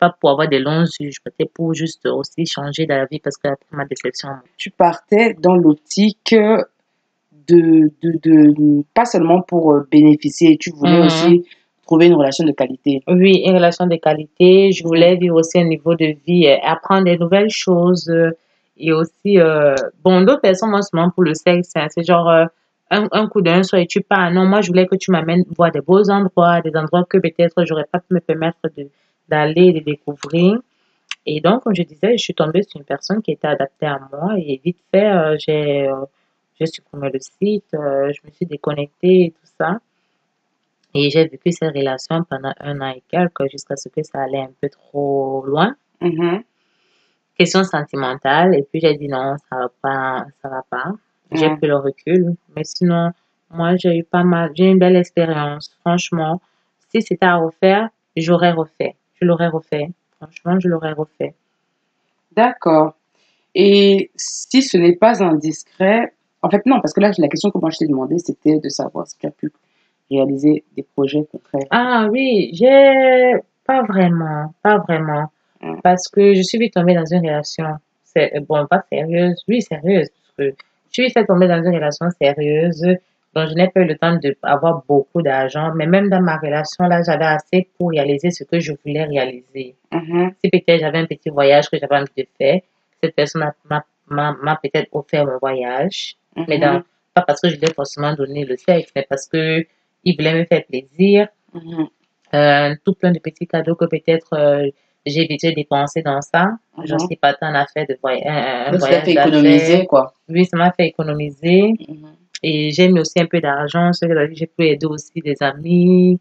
[0.00, 3.36] pas pour avoir des longs je partais pour juste aussi changer de la vie parce
[3.36, 4.30] que après ma déception.
[4.56, 6.34] Tu partais dans l'optique
[7.48, 11.06] de, de, de pas seulement pour euh, bénéficier, tu voulais Mhm.
[11.06, 11.44] aussi
[11.84, 13.02] trouver une relation de qualité.
[13.08, 14.72] Oui, une relation de qualité.
[14.72, 18.08] Je voulais vivre aussi un niveau de vie, euh, apprendre des nouvelles choses.
[18.08, 18.30] euh,
[18.76, 19.74] Et aussi, euh,
[20.04, 22.28] bon, d'autres personnes, moi, seulement pour le sexe, hein, c'est genre
[22.90, 24.30] un, un coup d'un soir et tu pars.
[24.32, 27.64] Non, moi, je voulais que tu m'amènes voir des beaux endroits, des endroits que peut-être
[27.64, 28.58] j'aurais pas pu me permettre
[29.28, 30.58] d'aller, de découvrir.
[31.26, 33.98] Et donc, comme je disais, je suis tombée sur une personne qui était adaptée à
[34.12, 35.88] moi et vite fait, euh, j'ai
[36.58, 39.78] j'ai supprimé le site, je me suis déconnectée et tout ça.
[40.94, 44.42] Et j'ai vécu cette relation pendant un an et quelques jusqu'à ce que ça allait
[44.42, 45.74] un peu trop loin.
[46.00, 46.42] Mhm.
[47.38, 48.54] Question sentimentale.
[48.54, 50.92] Et puis j'ai dit non, ça va pas, ça va pas.
[51.32, 51.56] J'ai Mhm.
[51.58, 52.34] pris le recul.
[52.54, 53.10] Mais sinon,
[53.50, 55.76] moi, j'ai eu pas mal, j'ai une belle expérience.
[55.80, 56.40] Franchement,
[56.90, 58.94] si c'était à refaire, j'aurais refait.
[59.20, 59.88] Je l'aurais refait.
[60.20, 61.34] Franchement, je l'aurais refait.
[62.36, 62.94] D'accord.
[63.54, 67.58] Et si ce n'est pas indiscret, en fait, non, parce que là, la question que
[67.58, 69.50] moi je t'ai demandé, c'était de savoir si tu as pu
[70.16, 71.66] réaliser des projets concrets.
[71.70, 73.34] Ah oui, j'ai
[73.66, 75.26] pas vraiment, pas vraiment.
[75.60, 75.80] Mm.
[75.82, 77.66] Parce que je suis vite tombée dans une relation,
[78.04, 80.56] c'est bon, pas sérieuse, oui, sérieuse, parce que
[80.90, 82.82] je suis vite tombée dans une relation sérieuse,
[83.34, 86.84] donc je n'ai pas eu le temps d'avoir beaucoup d'argent, mais même dans ma relation
[86.84, 89.74] là, j'avais assez pour réaliser ce que je voulais réaliser.
[89.92, 90.32] Mhm.
[90.44, 92.60] Si peut-être j'avais un petit voyage que j'avais envie de faire,
[93.02, 96.60] cette personne m'a- peut-être offert mon voyage, mais Mhm.
[96.60, 96.82] dans,
[97.14, 99.64] pas parce que je lui ai forcément donné le sexe, mais parce que
[100.04, 101.28] il voulait me faire plaisir,
[102.34, 104.68] euh, tout plein de petits cadeaux que peut-être euh,
[105.06, 106.46] j'ai évité de dépenser dans ça.
[106.84, 107.06] J'en Mhm.
[107.06, 110.12] suis pas tant à faire de voy- un, un ça voyage fait économiser, quoi.
[110.28, 111.62] Oui, ça m'a fait économiser.
[111.88, 112.12] Mhm.
[112.42, 116.18] Et j'ai mis aussi un peu d'argent, ce que j'ai pu aider aussi des amis,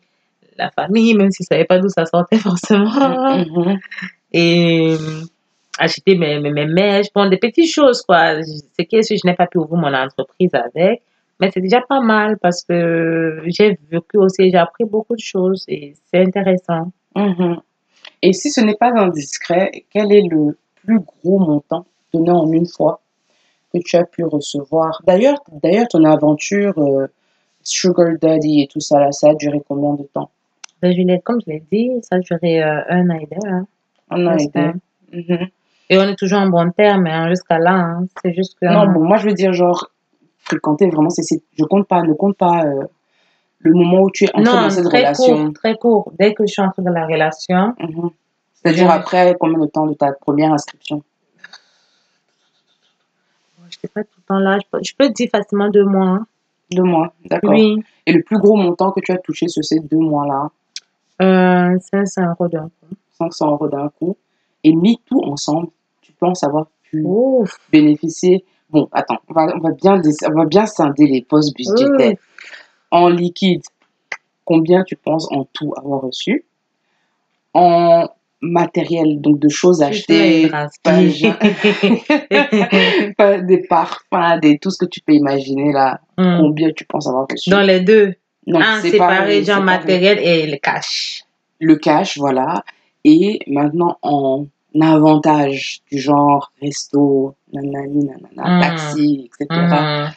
[0.57, 3.37] la famille, même si je savais pas d'où ça sortait forcément.
[3.37, 3.79] Mhm.
[4.33, 5.21] Et euh,
[5.79, 8.35] acheter mes, mes, mes mèches, bon, des petites choses, quoi.
[8.77, 11.01] C'est que je n'ai pas pu ouvrir mon entreprise avec.
[11.43, 15.65] Mais c'est déjà pas mal parce que j'ai vécu aussi, j'ai appris beaucoup de choses
[15.67, 16.91] et c'est intéressant.
[17.15, 17.59] Mhm.
[18.21, 22.65] Et si ce n'est pas indiscret, quel est le plus gros montant donné en une
[22.67, 23.01] fois
[23.73, 25.01] que tu as pu recevoir?
[25.05, 27.07] D'ailleurs, d'ailleurs ton aventure euh,
[27.63, 30.29] Sugar Daddy et tout ça, là, ça a duré combien de temps?
[30.81, 33.45] Ben, comme je l'ai dit, ça a duré euh, un an et demi.
[33.47, 33.67] hein,
[34.09, 34.73] Un an et presque, hein.
[35.11, 35.25] demi.
[35.29, 35.47] Mhm.
[35.89, 37.73] Et on est toujours en bon terme hein, jusqu'à là.
[37.73, 38.05] hein.
[38.23, 38.65] C'est juste que.
[38.65, 39.89] Non, bon, moi je veux dire, genre,
[40.43, 41.23] fréquenter vraiment, c'est,
[41.57, 42.83] je compte pas, ne compte pas euh,
[43.59, 45.45] le moment où tu es entré non, dans cette très relation.
[45.45, 46.11] court, très court.
[46.19, 48.09] Dès que je suis entrée dans la relation, Mhm.
[48.55, 51.01] C'est-à-dire Je- après combien de temps de ta première inscription?
[53.69, 56.05] Je sais pas tout le temps là, je peux, je peux dire facilement deux mois.
[56.07, 56.27] hein.
[56.71, 57.51] Deux mois, d'accord.
[57.51, 60.49] Oui, Et le plus gros montant que tu as touché sur ces deux mois-là,
[61.21, 62.95] euh, 500 euros d'un coup.
[63.17, 64.15] 500 euros d'un coup,
[64.63, 65.67] et mis tout ensemble,
[66.01, 68.43] tu penses avoir pu Ouf, bénéficier.
[68.73, 72.17] Bon, attends, on va, on va bien, on va bien scinder les postes budgétaires.
[72.89, 73.61] En liquide,
[74.45, 76.43] combien tu penses en tout avoir reçu?
[77.53, 78.07] En
[78.41, 80.49] matériel, donc de choses achetées,
[83.47, 86.01] des parfums, des, tout ce que tu peux imaginer là.
[86.17, 86.37] Hmm.
[86.39, 87.51] Combien tu penses avoir reçu?
[87.51, 88.15] Dans les deux.
[88.47, 89.61] Non, un séparé, séparé, genre séparé.
[89.61, 91.25] matériel et le cash.
[91.59, 92.65] Le cash, voilà.
[93.05, 94.47] Et maintenant en
[94.81, 98.59] avantage du genre resto, nanani, nanana, Mm.
[98.61, 99.47] taxi, etc.
[99.51, 100.11] Mhm,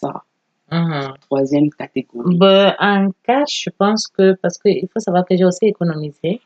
[0.00, 0.22] Ça,
[0.70, 1.14] mhm.
[1.20, 2.36] troisième catégorie.
[2.36, 6.40] Ben, en cash, je pense que, parce qu'il faut savoir que j'ai aussi économisé.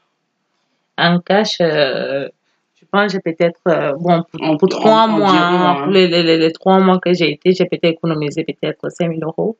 [0.99, 2.29] En cash, euh,
[2.75, 5.83] je pense que j'ai peut-être, euh, bon, pour, En- pour trois en- mois, hein.
[5.85, 9.09] pour les, les, les, les trois mois que j'ai été, j'ai peut-être économisé peut-être 5
[9.15, 9.57] 000 euros.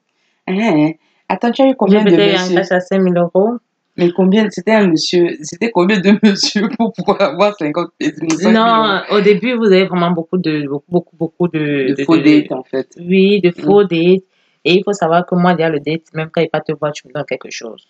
[0.49, 0.93] Hein,
[1.29, 2.55] Attends, tu as eu J'ai combien de peut-être eu un monsieur?
[2.57, 3.55] cash à 5 000 euros.
[3.97, 5.37] Mais combien C'était un monsieur.
[5.43, 9.67] C'était combien de monsieur pour pouvoir avoir 50 5 000 euros Non, au début, vous
[9.67, 12.89] avez vraiment beaucoup de, beaucoup, beaucoup, beaucoup de, de faux dates en fait.
[12.99, 13.63] Oui, de Mm.
[13.65, 14.23] faux dates.
[14.69, 16.93] Et il faut savoir que moi, derrière le date, même quand il pas te voir,
[16.93, 17.87] tu me donnes quelque chose.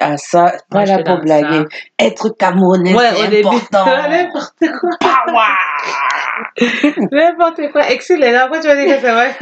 [0.00, 1.64] Ah ça, Moi, pas là pour blaguer.
[2.00, 3.46] Être camerounais, Ouais, c'est au début.
[3.46, 3.84] important.
[4.08, 4.90] N'importe quoi.
[5.00, 5.54] Power.
[7.12, 7.90] N'importe quoi.
[7.90, 8.40] Excellent.
[8.48, 9.36] Pourquoi tu vas dire que c'est vrai?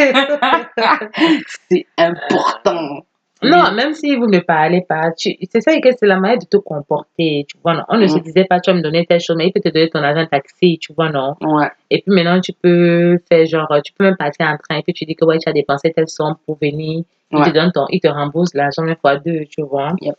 [1.71, 3.07] c'est important.
[3.45, 6.57] Non, même si vous ne parlez pas, c'est ça que c'est la manière de te
[6.57, 7.45] comporter.
[7.49, 7.83] Tu vois, non?
[7.89, 8.21] On ne se Mm.
[8.23, 10.27] disait pas, tu vas me donner telle chose, mais il peut te donner ton argent
[10.27, 11.35] taxi, tu vois, non?
[11.41, 11.69] Ouais.
[11.91, 14.93] Et puis maintenant, tu peux faire genre, tu peux même partir en train et puis
[14.93, 17.05] tu dis que ouais, tu as dépensé telle somme pour venir.
[17.31, 17.47] Il Ouais.
[17.49, 19.93] te donne ton, il te rembourse l'argent une fois deux, tu vois?
[20.03, 20.15] Yep.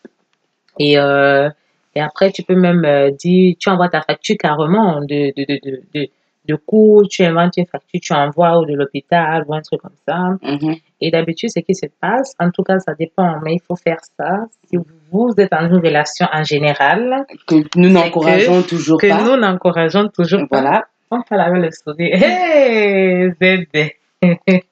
[0.79, 1.49] Et, euh,
[1.95, 5.59] et après, tu peux même euh, dire, tu envoies ta facture carrément de, de, de,
[5.63, 6.07] de, de,
[6.47, 9.91] de cours, tu inventes une facture, tu envoies ou de l'hôpital ou un truc comme
[10.07, 10.35] ça.
[10.41, 10.75] Mhm.
[11.01, 13.99] Et d'habitude, ce qui se passe, en tout cas, ça dépend, mais il faut faire
[14.17, 14.77] ça si
[15.11, 19.23] vous êtes dans une relation en général, Que nous n'encourageons toujours que pas.
[19.23, 20.61] nous n'encourageons toujours pas.
[20.61, 20.85] Voilà.
[21.11, 22.17] On parle avec le sourire.
[22.23, 23.95] Hey, bébé.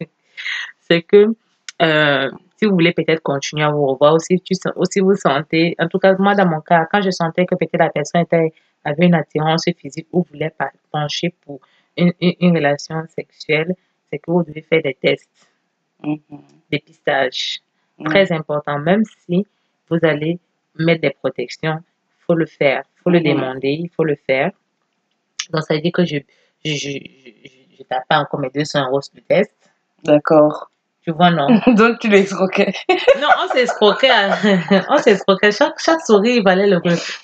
[0.89, 1.27] C'est que
[1.81, 5.75] euh, si vous voulez peut-être continuer à vous revoir, aussi, tu, sens- aussi vous sentez,
[5.79, 8.53] en tout cas, moi, dans mon cas, quand je sentais que peut-être la personne était,
[8.83, 10.53] avait une attirance physique ou voulait
[10.91, 11.59] pencher pour
[11.97, 13.75] une, une, une relation sexuelle,
[14.09, 15.29] c'est que vous devez faire des tests,
[16.71, 17.59] dépistage.
[17.99, 18.05] Mhm.
[18.07, 19.45] Très important, même si
[19.89, 20.39] vous allez
[20.75, 23.25] mettre des protections, il faut le faire, il faut le Mhm.
[23.33, 24.51] demander, il faut le faire.
[25.51, 26.17] Donc, ça veut dire que je
[26.63, 29.51] je, je, je, je tape pas encore mes 200 euros le test.
[30.03, 30.69] D'accord.
[31.03, 31.47] Tu vois, non.
[31.75, 32.71] Donc tu l'escroquais.
[33.19, 34.09] non, on s'escroquait.
[34.11, 34.37] à-
[34.89, 35.51] on s'escroquait.
[35.51, 36.79] Chaque, chaque sourire valait, le,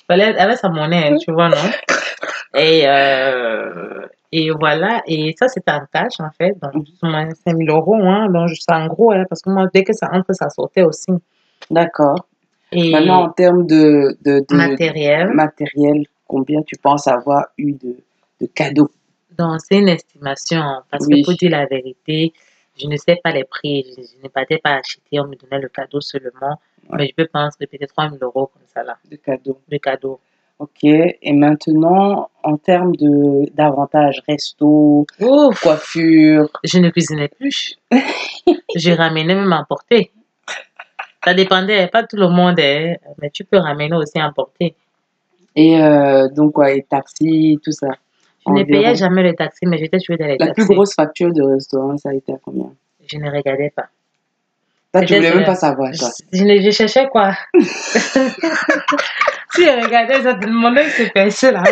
[0.08, 1.56] valait avait sa monnaie, tu vois, non?
[2.54, 5.02] Et, euh, et voilà.
[5.06, 6.54] Et ça, c'est un cash, en fait.
[6.60, 7.94] Donc, ou moins 5 000 euros.
[8.02, 10.82] Hein, donc, c'est en gros, hein, parce que moi, dès que ça entre, ça sortait
[10.82, 11.12] aussi.
[11.70, 12.26] D'accord.
[12.72, 15.28] Et Maintenant, en termes de, de, de matériel.
[15.34, 17.96] matériel, combien tu penses avoir eu de,
[18.40, 18.90] de cadeaux?
[19.38, 20.62] Donc, c'est une estimation.
[20.90, 21.22] Parce Oui.
[21.22, 22.32] que pour dire la vérité,
[22.80, 23.84] je ne sais pas les prix.
[23.96, 25.20] Je, je pas été pas acheté.
[25.20, 26.60] On me donnait le cadeau seulement.
[26.88, 26.98] Ouais.
[26.98, 30.20] Mais je peux penser peut-être 3 000 euros comme ça, là, de cadeaux de cadeau.
[30.58, 30.82] Ok.
[30.82, 37.78] Et maintenant, en termes de d'avantages, resto, Ouf, coiffure, je ne cuisinais plus.
[38.74, 40.10] je ramenais même à emporter.
[41.24, 44.74] Ça dépendait, pas tout le monde, hein, mais tu peux ramener aussi à emporter.
[45.54, 47.88] et euh, donc quoi, et taxi, tout ça.
[48.48, 50.66] Je ne payais jamais le taxi, mais j'étais toujours dans les La taxis.
[50.66, 52.70] plus grosse facture de restaurant, ça a été à combien?
[53.10, 53.86] Je ne regardais pas.
[54.94, 56.08] Ça, tu voulais même pas savoir, toi.
[56.32, 57.32] Je, ne- je cherchais quoi?
[59.50, 61.62] Si je regardais, ça, mon œil se perçait là.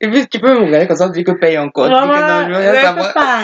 [0.00, 1.86] Et puis, tu peux me regarder comme ça, tu dis que paye encore.
[1.86, 3.12] Tu dis que non, je veux rien je savoir.
[3.14, 3.38] pas.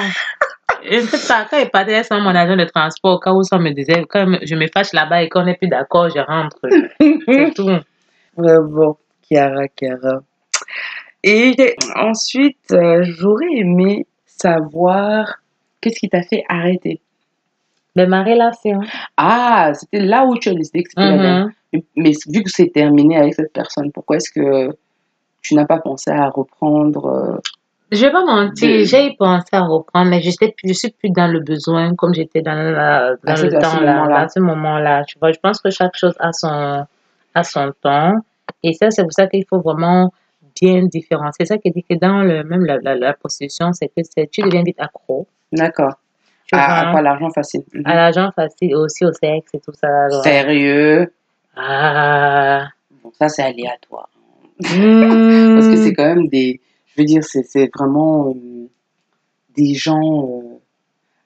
[0.90, 1.46] Je ne sais pas.
[1.50, 4.38] Quand il partait sans mon agent de transport, au cas où ça me disait, quand
[4.42, 6.56] je me fâche là-bas et qu'on n'est plus d'accord, je rentre.
[7.26, 7.70] C'est tout.
[8.36, 8.96] Vraiment,
[9.28, 10.20] Chiara, Chiara.
[11.28, 15.36] Et ensuite, euh, j'aurais aimé savoir
[15.80, 17.00] qu'est-ce qui t'a fait arrêter.
[17.96, 18.78] de ma relation.
[19.16, 21.46] Ah, c'était là où tu as décidé que c'était la dernière.
[21.46, 21.52] Mhm.
[21.72, 24.70] Mais, mais vu que c'est terminé avec cette personne, pourquoi est-ce que
[25.42, 27.36] tu n'as pas pensé à reprendre euh,
[27.90, 31.26] Je vais pas mentir, j'ai pensé à reprendre, mais j'étais plus, je suis plus dans
[31.26, 35.04] le besoin comme j'étais dans, la, ce- le ce temps là, à ce moment-là.
[35.04, 36.84] Tu vois, je pense que chaque chose a son,
[37.34, 38.14] a son temps.
[38.62, 40.12] Et ça, c'est pour ça qu'il faut vraiment
[40.60, 41.44] bien différencier.
[41.46, 44.42] C'est ça qui dit que dans le, même la, la, la prostitution, c'est que tu
[44.42, 45.26] deviens vite accro.
[45.52, 45.94] D'accord.
[46.52, 47.82] À, à vois, quoi l'argent facile Mhm.
[47.84, 50.08] à l'argent facile aussi au sexe et tout ça.
[50.22, 51.12] Sérieux?
[51.56, 52.68] Ah.
[53.02, 54.08] Bon, ça, c'est aléatoire.
[54.60, 54.60] Hmm.
[55.56, 56.60] Parce que c'est quand même des.
[56.86, 58.68] Je veux dire, c'est vraiment euh,
[59.56, 60.58] des gens euh,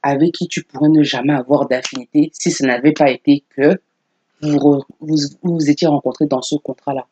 [0.03, 3.81] avec qui tu pourrais ne jamais avoir d'affinité si ce n'avait pas été que
[4.43, 7.07] vous vous, vous vous étiez rencontrés dans ce contrat-là.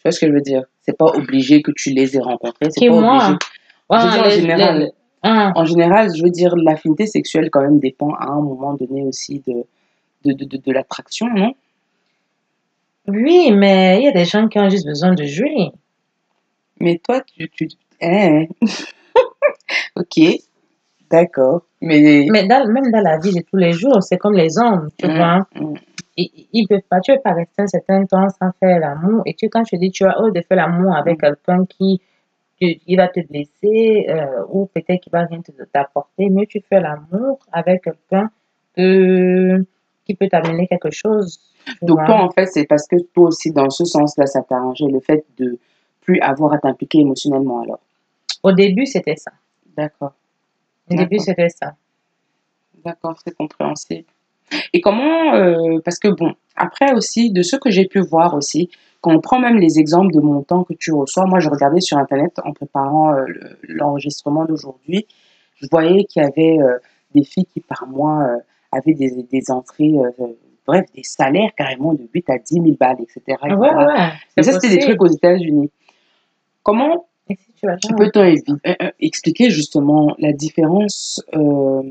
[0.00, 0.62] Tu vois ce que je veux dire?
[0.82, 2.70] C'est pas obligé que tu les aies rencontrés.
[2.70, 3.16] C'est pas moi?
[3.16, 3.38] obligé.
[3.90, 4.78] Ouais, Je veux dire, en général.
[4.80, 4.90] les-
[5.22, 5.52] ah.
[5.54, 9.42] En général, je veux dire, l'affinité sexuelle quand même dépend à un moment donné aussi
[9.46, 9.64] de,
[10.24, 11.52] de, de, de, de l'attraction, non?
[13.06, 15.68] Oui, mais il y a des gens qui ont juste besoin de jouer.
[16.80, 17.50] Mais toi, tu...
[17.50, 17.68] tu...
[18.00, 18.44] hein.
[19.96, 20.20] ok,
[21.10, 21.62] d'accord.
[21.82, 22.26] Mais...
[22.30, 25.06] Mais dans, même dans la vie de tous les jours, c'est comme les hommes, tu
[25.06, 25.46] Mm, vois.
[25.56, 25.74] mm.
[26.22, 29.22] Ils, ils peuvent pas, tu peux pas rester un certain temps sans faire l'amour.
[29.26, 31.20] Et tu, quand je dis, tu as hâte de faire l'amour avec Mm.
[31.20, 32.00] quelqu'un qui,
[32.58, 36.60] qui, qui va te blesser euh, ou peut-être qui va rien te- t'apporter, mieux tu
[36.68, 38.30] fais l'amour avec quelqu'un
[38.76, 39.64] que-
[40.04, 41.40] qui peut t'amener quelque chose.
[41.82, 42.06] Donc vois.
[42.06, 45.00] toi, en fait, c'est parce que toi aussi, dans ce sens-là, ça t'a arrangé le
[45.00, 45.58] fait de
[46.00, 47.80] plus avoir à t'impliquer émotionnellement, alors.
[48.42, 49.32] Au début, c'était ça.
[49.76, 50.14] D'accord,
[50.90, 51.74] Au début, c'était ça.
[52.84, 54.06] d'accord, c'est compréhensible.
[54.72, 58.68] Et comment, euh, parce que bon, après aussi, de ce que j'ai pu voir aussi,
[59.00, 61.96] quand on prend même les exemples de montants que tu reçois, moi je regardais sur
[61.98, 65.06] Internet en préparant euh, le- l'enregistrement d'aujourd'hui,
[65.60, 66.78] je voyais qu'il y avait euh,
[67.14, 68.26] des filles qui par mois
[68.72, 69.94] avaient des, des entrées,
[70.66, 73.20] bref, des salaires carrément de 8 à 10 000 balles, etc.
[73.26, 73.56] etc.
[73.56, 73.94] Ouais, ouais.
[74.36, 75.70] Mais ça, c'était des trucs aux États-Unis.
[76.62, 77.06] Comment
[77.82, 78.24] si peut-on
[79.00, 81.82] expliquer justement la différence euh,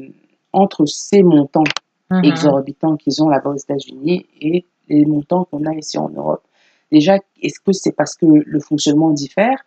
[0.53, 1.63] entre ces montants
[2.09, 2.23] Mhm.
[2.23, 6.43] exorbitants qu'ils ont là-bas aux États-Unis et les montants qu'on a ici en Europe.
[6.91, 9.57] Déjà, est-ce que c'est parce que le fonctionnement diffère?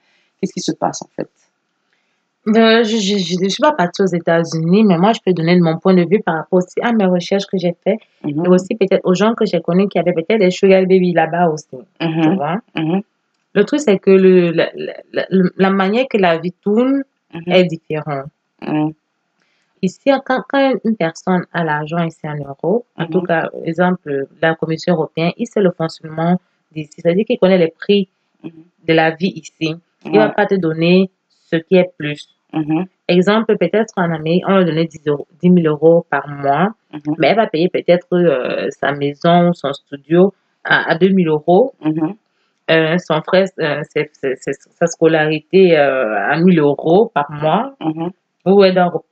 [0.41, 1.29] Qu'est-ce qui se passe en fait?
[2.49, 5.79] Euh, je ne suis pas partie aux États-Unis, mais moi, je peux donner de mon
[5.79, 8.75] point de vue par rapport aussi à mes recherches que j'ai faites Mhm, et aussi
[8.75, 11.69] peut-être aux gens que j'ai connus qui avaient peut-être des sugar baby là-bas aussi.
[11.71, 12.59] Tu mhm, vois?
[12.75, 13.03] mhm,
[13.55, 14.71] Le truc, c'est que le, la,
[15.13, 15.27] la,
[15.57, 18.27] la- manière que la vie tourne mhm, est différente.
[19.83, 23.11] Mhm, Ici, quand, quand une personne a l'argent ici en euros, en Mhm.
[23.11, 26.39] tout cas, exemple, la Commission européenne, il sait le fonctionnement
[26.73, 26.91] d'ici.
[27.01, 28.09] C'est-à-dire qu'il connaît les prix
[28.45, 28.51] mhm,
[28.89, 29.75] de la vie ici.
[30.05, 31.11] Il ne va ouais, pas te donner
[31.51, 32.29] ce qui est plus.
[32.53, 36.73] mhm, Exemple, peut-être en Amérique, on va donner 10, euros, 10 000 euros par mois,
[36.93, 40.33] mhm, mais elle va payer peut-être euh, sa maison, son studio
[40.65, 42.15] à, à 2 000 euros, mhm,
[42.71, 43.83] euh, son frère, euh,
[44.81, 48.11] sa scolarité à 1 000 euros par mois, mhm.
[48.47, 49.03] ou elle doit-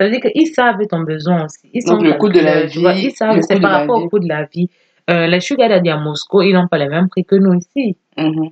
[0.00, 1.68] Ça veut dire qu'ils savent ton besoin aussi.
[1.74, 3.98] Ils Donc sont le coût de la tu vois, vie, Ils savent, c'est par rapport
[3.98, 4.04] vie.
[4.06, 4.70] au coût de la vie.
[5.10, 7.96] Euh, les sugar daddy à Moscou, ils n'ont pas les mêmes prix que nous ici.
[8.16, 8.48] mhm.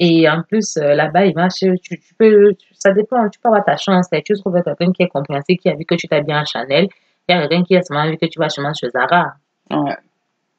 [0.00, 3.48] Et en plus, euh, là-bas, il marche, tu, tu peux, tu- ça dépend, tu peux
[3.48, 4.08] avoir ta chance.
[4.12, 6.88] et tu trouves quelqu'un qui est compréhensif, qui a vu que tu t'habilles en Chanel.
[7.28, 9.34] Il y a quelqu'un qui a seulement vu que tu vas seulement chez Zara.
[9.70, 9.96] Ouais,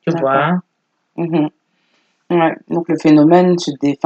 [0.07, 0.61] Tu vois?
[1.17, 1.49] Mhm.
[2.29, 2.55] Ouais.
[2.69, 3.97] Donc le phénomène se dé...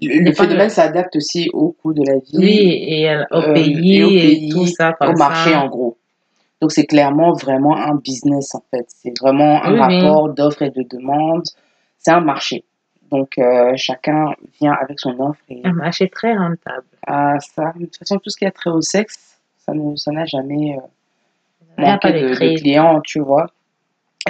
[0.00, 4.04] le, phénomène s'adapte aussi au coût de la vie, Oui, et au euh, pays et
[4.04, 5.60] au et pays, tout ça au comme marché ça.
[5.60, 5.96] en gros.
[6.60, 8.84] Donc c'est clairement vraiment un business en fait.
[8.88, 10.00] C'est vraiment un Oui, oui.
[10.00, 11.44] rapport d'offre et de demande.
[11.98, 12.64] C'est un marché.
[13.10, 16.84] Donc euh, chacun vient avec son offre et Un marché très rentable.
[17.06, 17.72] à ça.
[17.76, 20.76] De toute façon, tout ce qui a trait au sexe, ça ne, ça n'a jamais
[20.76, 23.46] euh, manqué de de, clients, tu vois.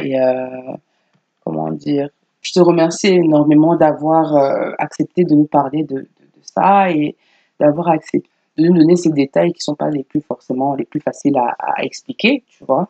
[0.03, 0.73] Et euh,
[1.45, 2.09] comment dire,
[2.47, 7.17] je te remercie énormément d'avoir euh, accepté de nous parler de, de, de ça et
[7.59, 11.01] d'avoir accepté de nous donner ces détails qui sont pas les plus forcément les plus
[11.01, 12.89] faciles à, à expliquer, tu vois.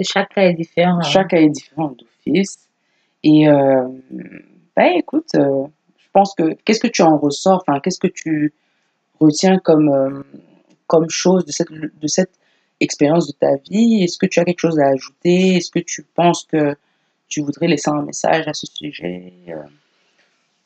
[0.00, 1.00] Chaque cas est différent.
[1.02, 2.68] Chaque cas est différent d'office.
[3.22, 3.88] Et euh,
[4.76, 5.66] ben écoute, euh,
[5.98, 8.54] je pense que qu'est-ce que tu en ressors, enfin qu'est-ce que tu
[9.20, 10.22] retiens comme euh,
[10.86, 12.32] comme chose de cette de cette
[12.80, 14.02] expérience de ta vie?
[14.02, 15.56] Est-ce que tu as quelque chose à ajouter?
[15.56, 16.76] Est-ce que tu penses que
[17.34, 19.54] tu voudrais laisser un message à ce sujet Euh,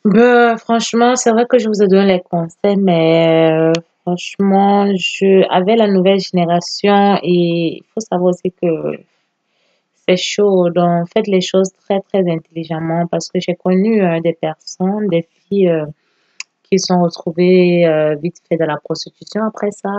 [0.05, 5.31] Ben, franchement, c'est vrai que je vous ai donné les conseils, mais euh, franchement, je,
[5.49, 8.71] avec la nouvelle génération, et il faut savoir aussi que
[10.03, 14.33] c'est chaud, donc faites les choses très, très intelligemment parce que j'ai connu euh, des
[14.33, 15.85] personnes, des filles euh,
[16.63, 17.85] qui sont retrouvées
[18.21, 19.93] vite fait dans la prostitution après ça.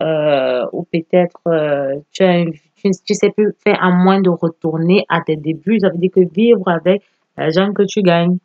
[0.00, 2.44] Euh, ou peut-être euh, tu, as
[2.76, 5.78] tu, tu, sais plus faire à moins de retourner à tes débuts.
[5.80, 7.02] Ça veut dire que vivre avec
[7.36, 8.38] l'argent que tu gagnes.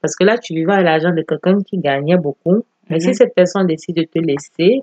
[0.00, 2.64] Parce que là, tu vivais avec l'argent de quelqu'un qui gagnait beaucoup.
[2.88, 3.14] Mais si Mhm.
[3.14, 4.82] cette personne décide de te laisser,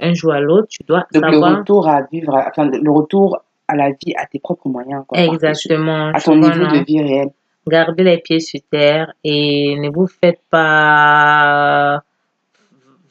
[0.00, 3.38] un jour à l'autre, tu dois Donc le savoir retour à vivre, enfin le retour
[3.68, 7.28] à la vie à tes propres moyens, quoi, exactement, à ton niveau de vie réel.
[7.68, 12.00] Gardez les pieds sur terre et ne vous faites pas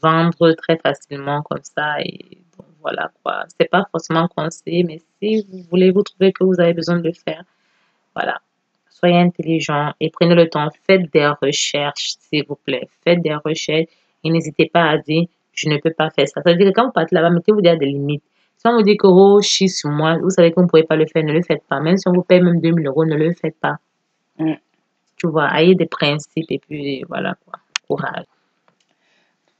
[0.02, 2.02] vendre très facilement comme ça.
[2.02, 2.38] Et
[2.82, 3.44] voilà quoi.
[3.60, 7.08] C'est pas forcément conseillé, mais si vous voulez, vous trouvez que vous avez besoin de
[7.08, 7.44] le faire,
[8.16, 8.40] voilà.
[8.90, 10.68] Soyez intelligent et prenez le temps.
[10.86, 12.88] Faites des recherches, s'il vous plaît.
[13.04, 13.90] Faites des recherches
[14.24, 16.42] et n'hésitez pas à dire je ne peux pas faire ça.
[16.42, 18.24] Ça veut dire que quand vous partez là-bas, mettez-vous des limites.
[18.58, 20.84] Si on vous dit que oh, chie sur moi, vous savez que vous ne pouvez
[20.84, 21.80] pas le faire, ne le faites pas.
[21.80, 23.78] Même si on vous paye même 2000 euros, ne le faites pas.
[24.38, 24.54] Mm.
[25.18, 27.60] Tu vois, ayez des principes et puis voilà quoi.
[27.88, 28.26] Courage.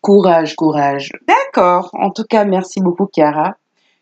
[0.02, 1.12] Courage, courage.
[1.28, 1.90] D'accord.
[1.94, 3.56] En tout cas, merci beaucoup, Chiara.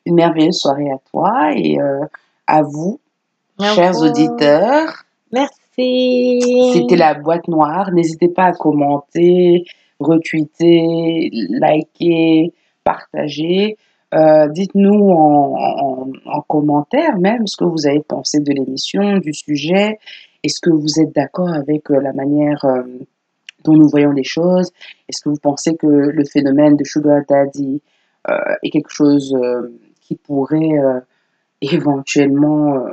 [0.06, 2.06] Une merveilleuse soirée à toi et euh,
[2.48, 3.00] à vous,
[3.62, 5.04] chers auditeurs.
[5.32, 6.72] Merci.
[6.74, 7.92] C'était la boîte noire.
[7.92, 9.66] N'hésitez pas à commenter,
[10.00, 13.78] retweeter, liker, partager.
[14.14, 19.34] Euh, Dites-nous en, en, en commentaire même ce que vous avez pensé de l'émission, du
[19.34, 20.00] sujet.
[20.44, 22.84] Est-ce que vous êtes d'accord avec euh, la manière euh,
[23.64, 24.72] dont nous voyons les choses.
[25.08, 27.82] Est-ce que vous pensez que le phénomène de Sugar Daddy
[28.30, 29.70] euh, est quelque chose euh,
[30.02, 31.00] qui pourrait euh,
[31.62, 32.86] éventuellement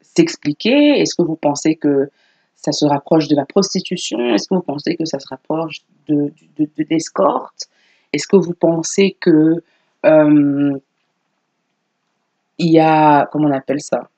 [0.00, 1.00] s'expliquer?
[1.00, 2.10] Est-ce que vous pensez que
[2.54, 4.18] ça se rapproche de la prostitution?
[4.34, 7.10] Est-ce que vous pensez que ça se rapproche de, de, Est-ce
[8.28, 9.62] que vous pensez que
[12.56, 14.08] il y a comment on appelle ça?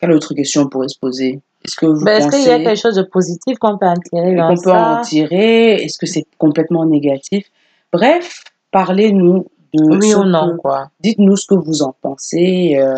[0.00, 1.40] Quelle autre question on pourrait se poser?
[1.64, 3.94] Est-ce que vous Ben, Est-ce qu'il y a quelque chose de positif qu'on peut en
[3.94, 5.74] tirer qu'on peut en tirer?
[5.84, 7.46] Est-ce que c'est complètement négatif?
[7.92, 10.88] Bref, parlez-nous de Oui ce ou non, que- quoi.
[11.00, 12.76] Dites-nous ce que vous en pensez.
[12.78, 12.94] euh,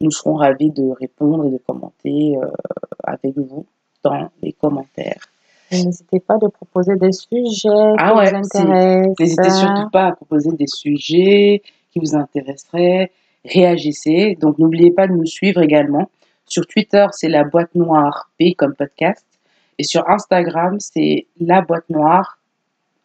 [0.00, 2.46] nous serons ravis de répondre et de commenter euh,
[3.02, 3.64] avec vous
[4.04, 5.22] dans les commentaires.
[5.72, 9.18] N'hésitez pas de proposer des sujets Ah qui ouais, vous intéressent.
[9.18, 11.62] N'hésitez surtout pas à proposer des sujets
[11.92, 13.10] qui vous intéresseraient.
[13.44, 14.36] Réagissez.
[14.40, 16.10] Donc n'oubliez pas de nous suivre également.
[16.48, 19.26] Sur Twitter, c'est la boîte noire P comme podcast.
[19.78, 22.38] Et sur Instagram, c'est la boîte noire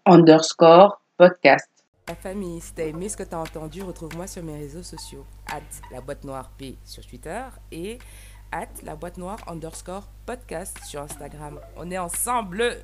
[0.06, 1.68] underscore podcast.
[2.08, 5.26] La famille, si t'as aimé ce que t'as entendu, retrouve-moi sur mes réseaux sociaux.
[5.52, 5.62] At
[5.92, 7.98] la boîte noire P sur Twitter et
[8.52, 11.60] at la boîte noire underscore podcast sur Instagram.
[11.78, 12.84] On est ensemble!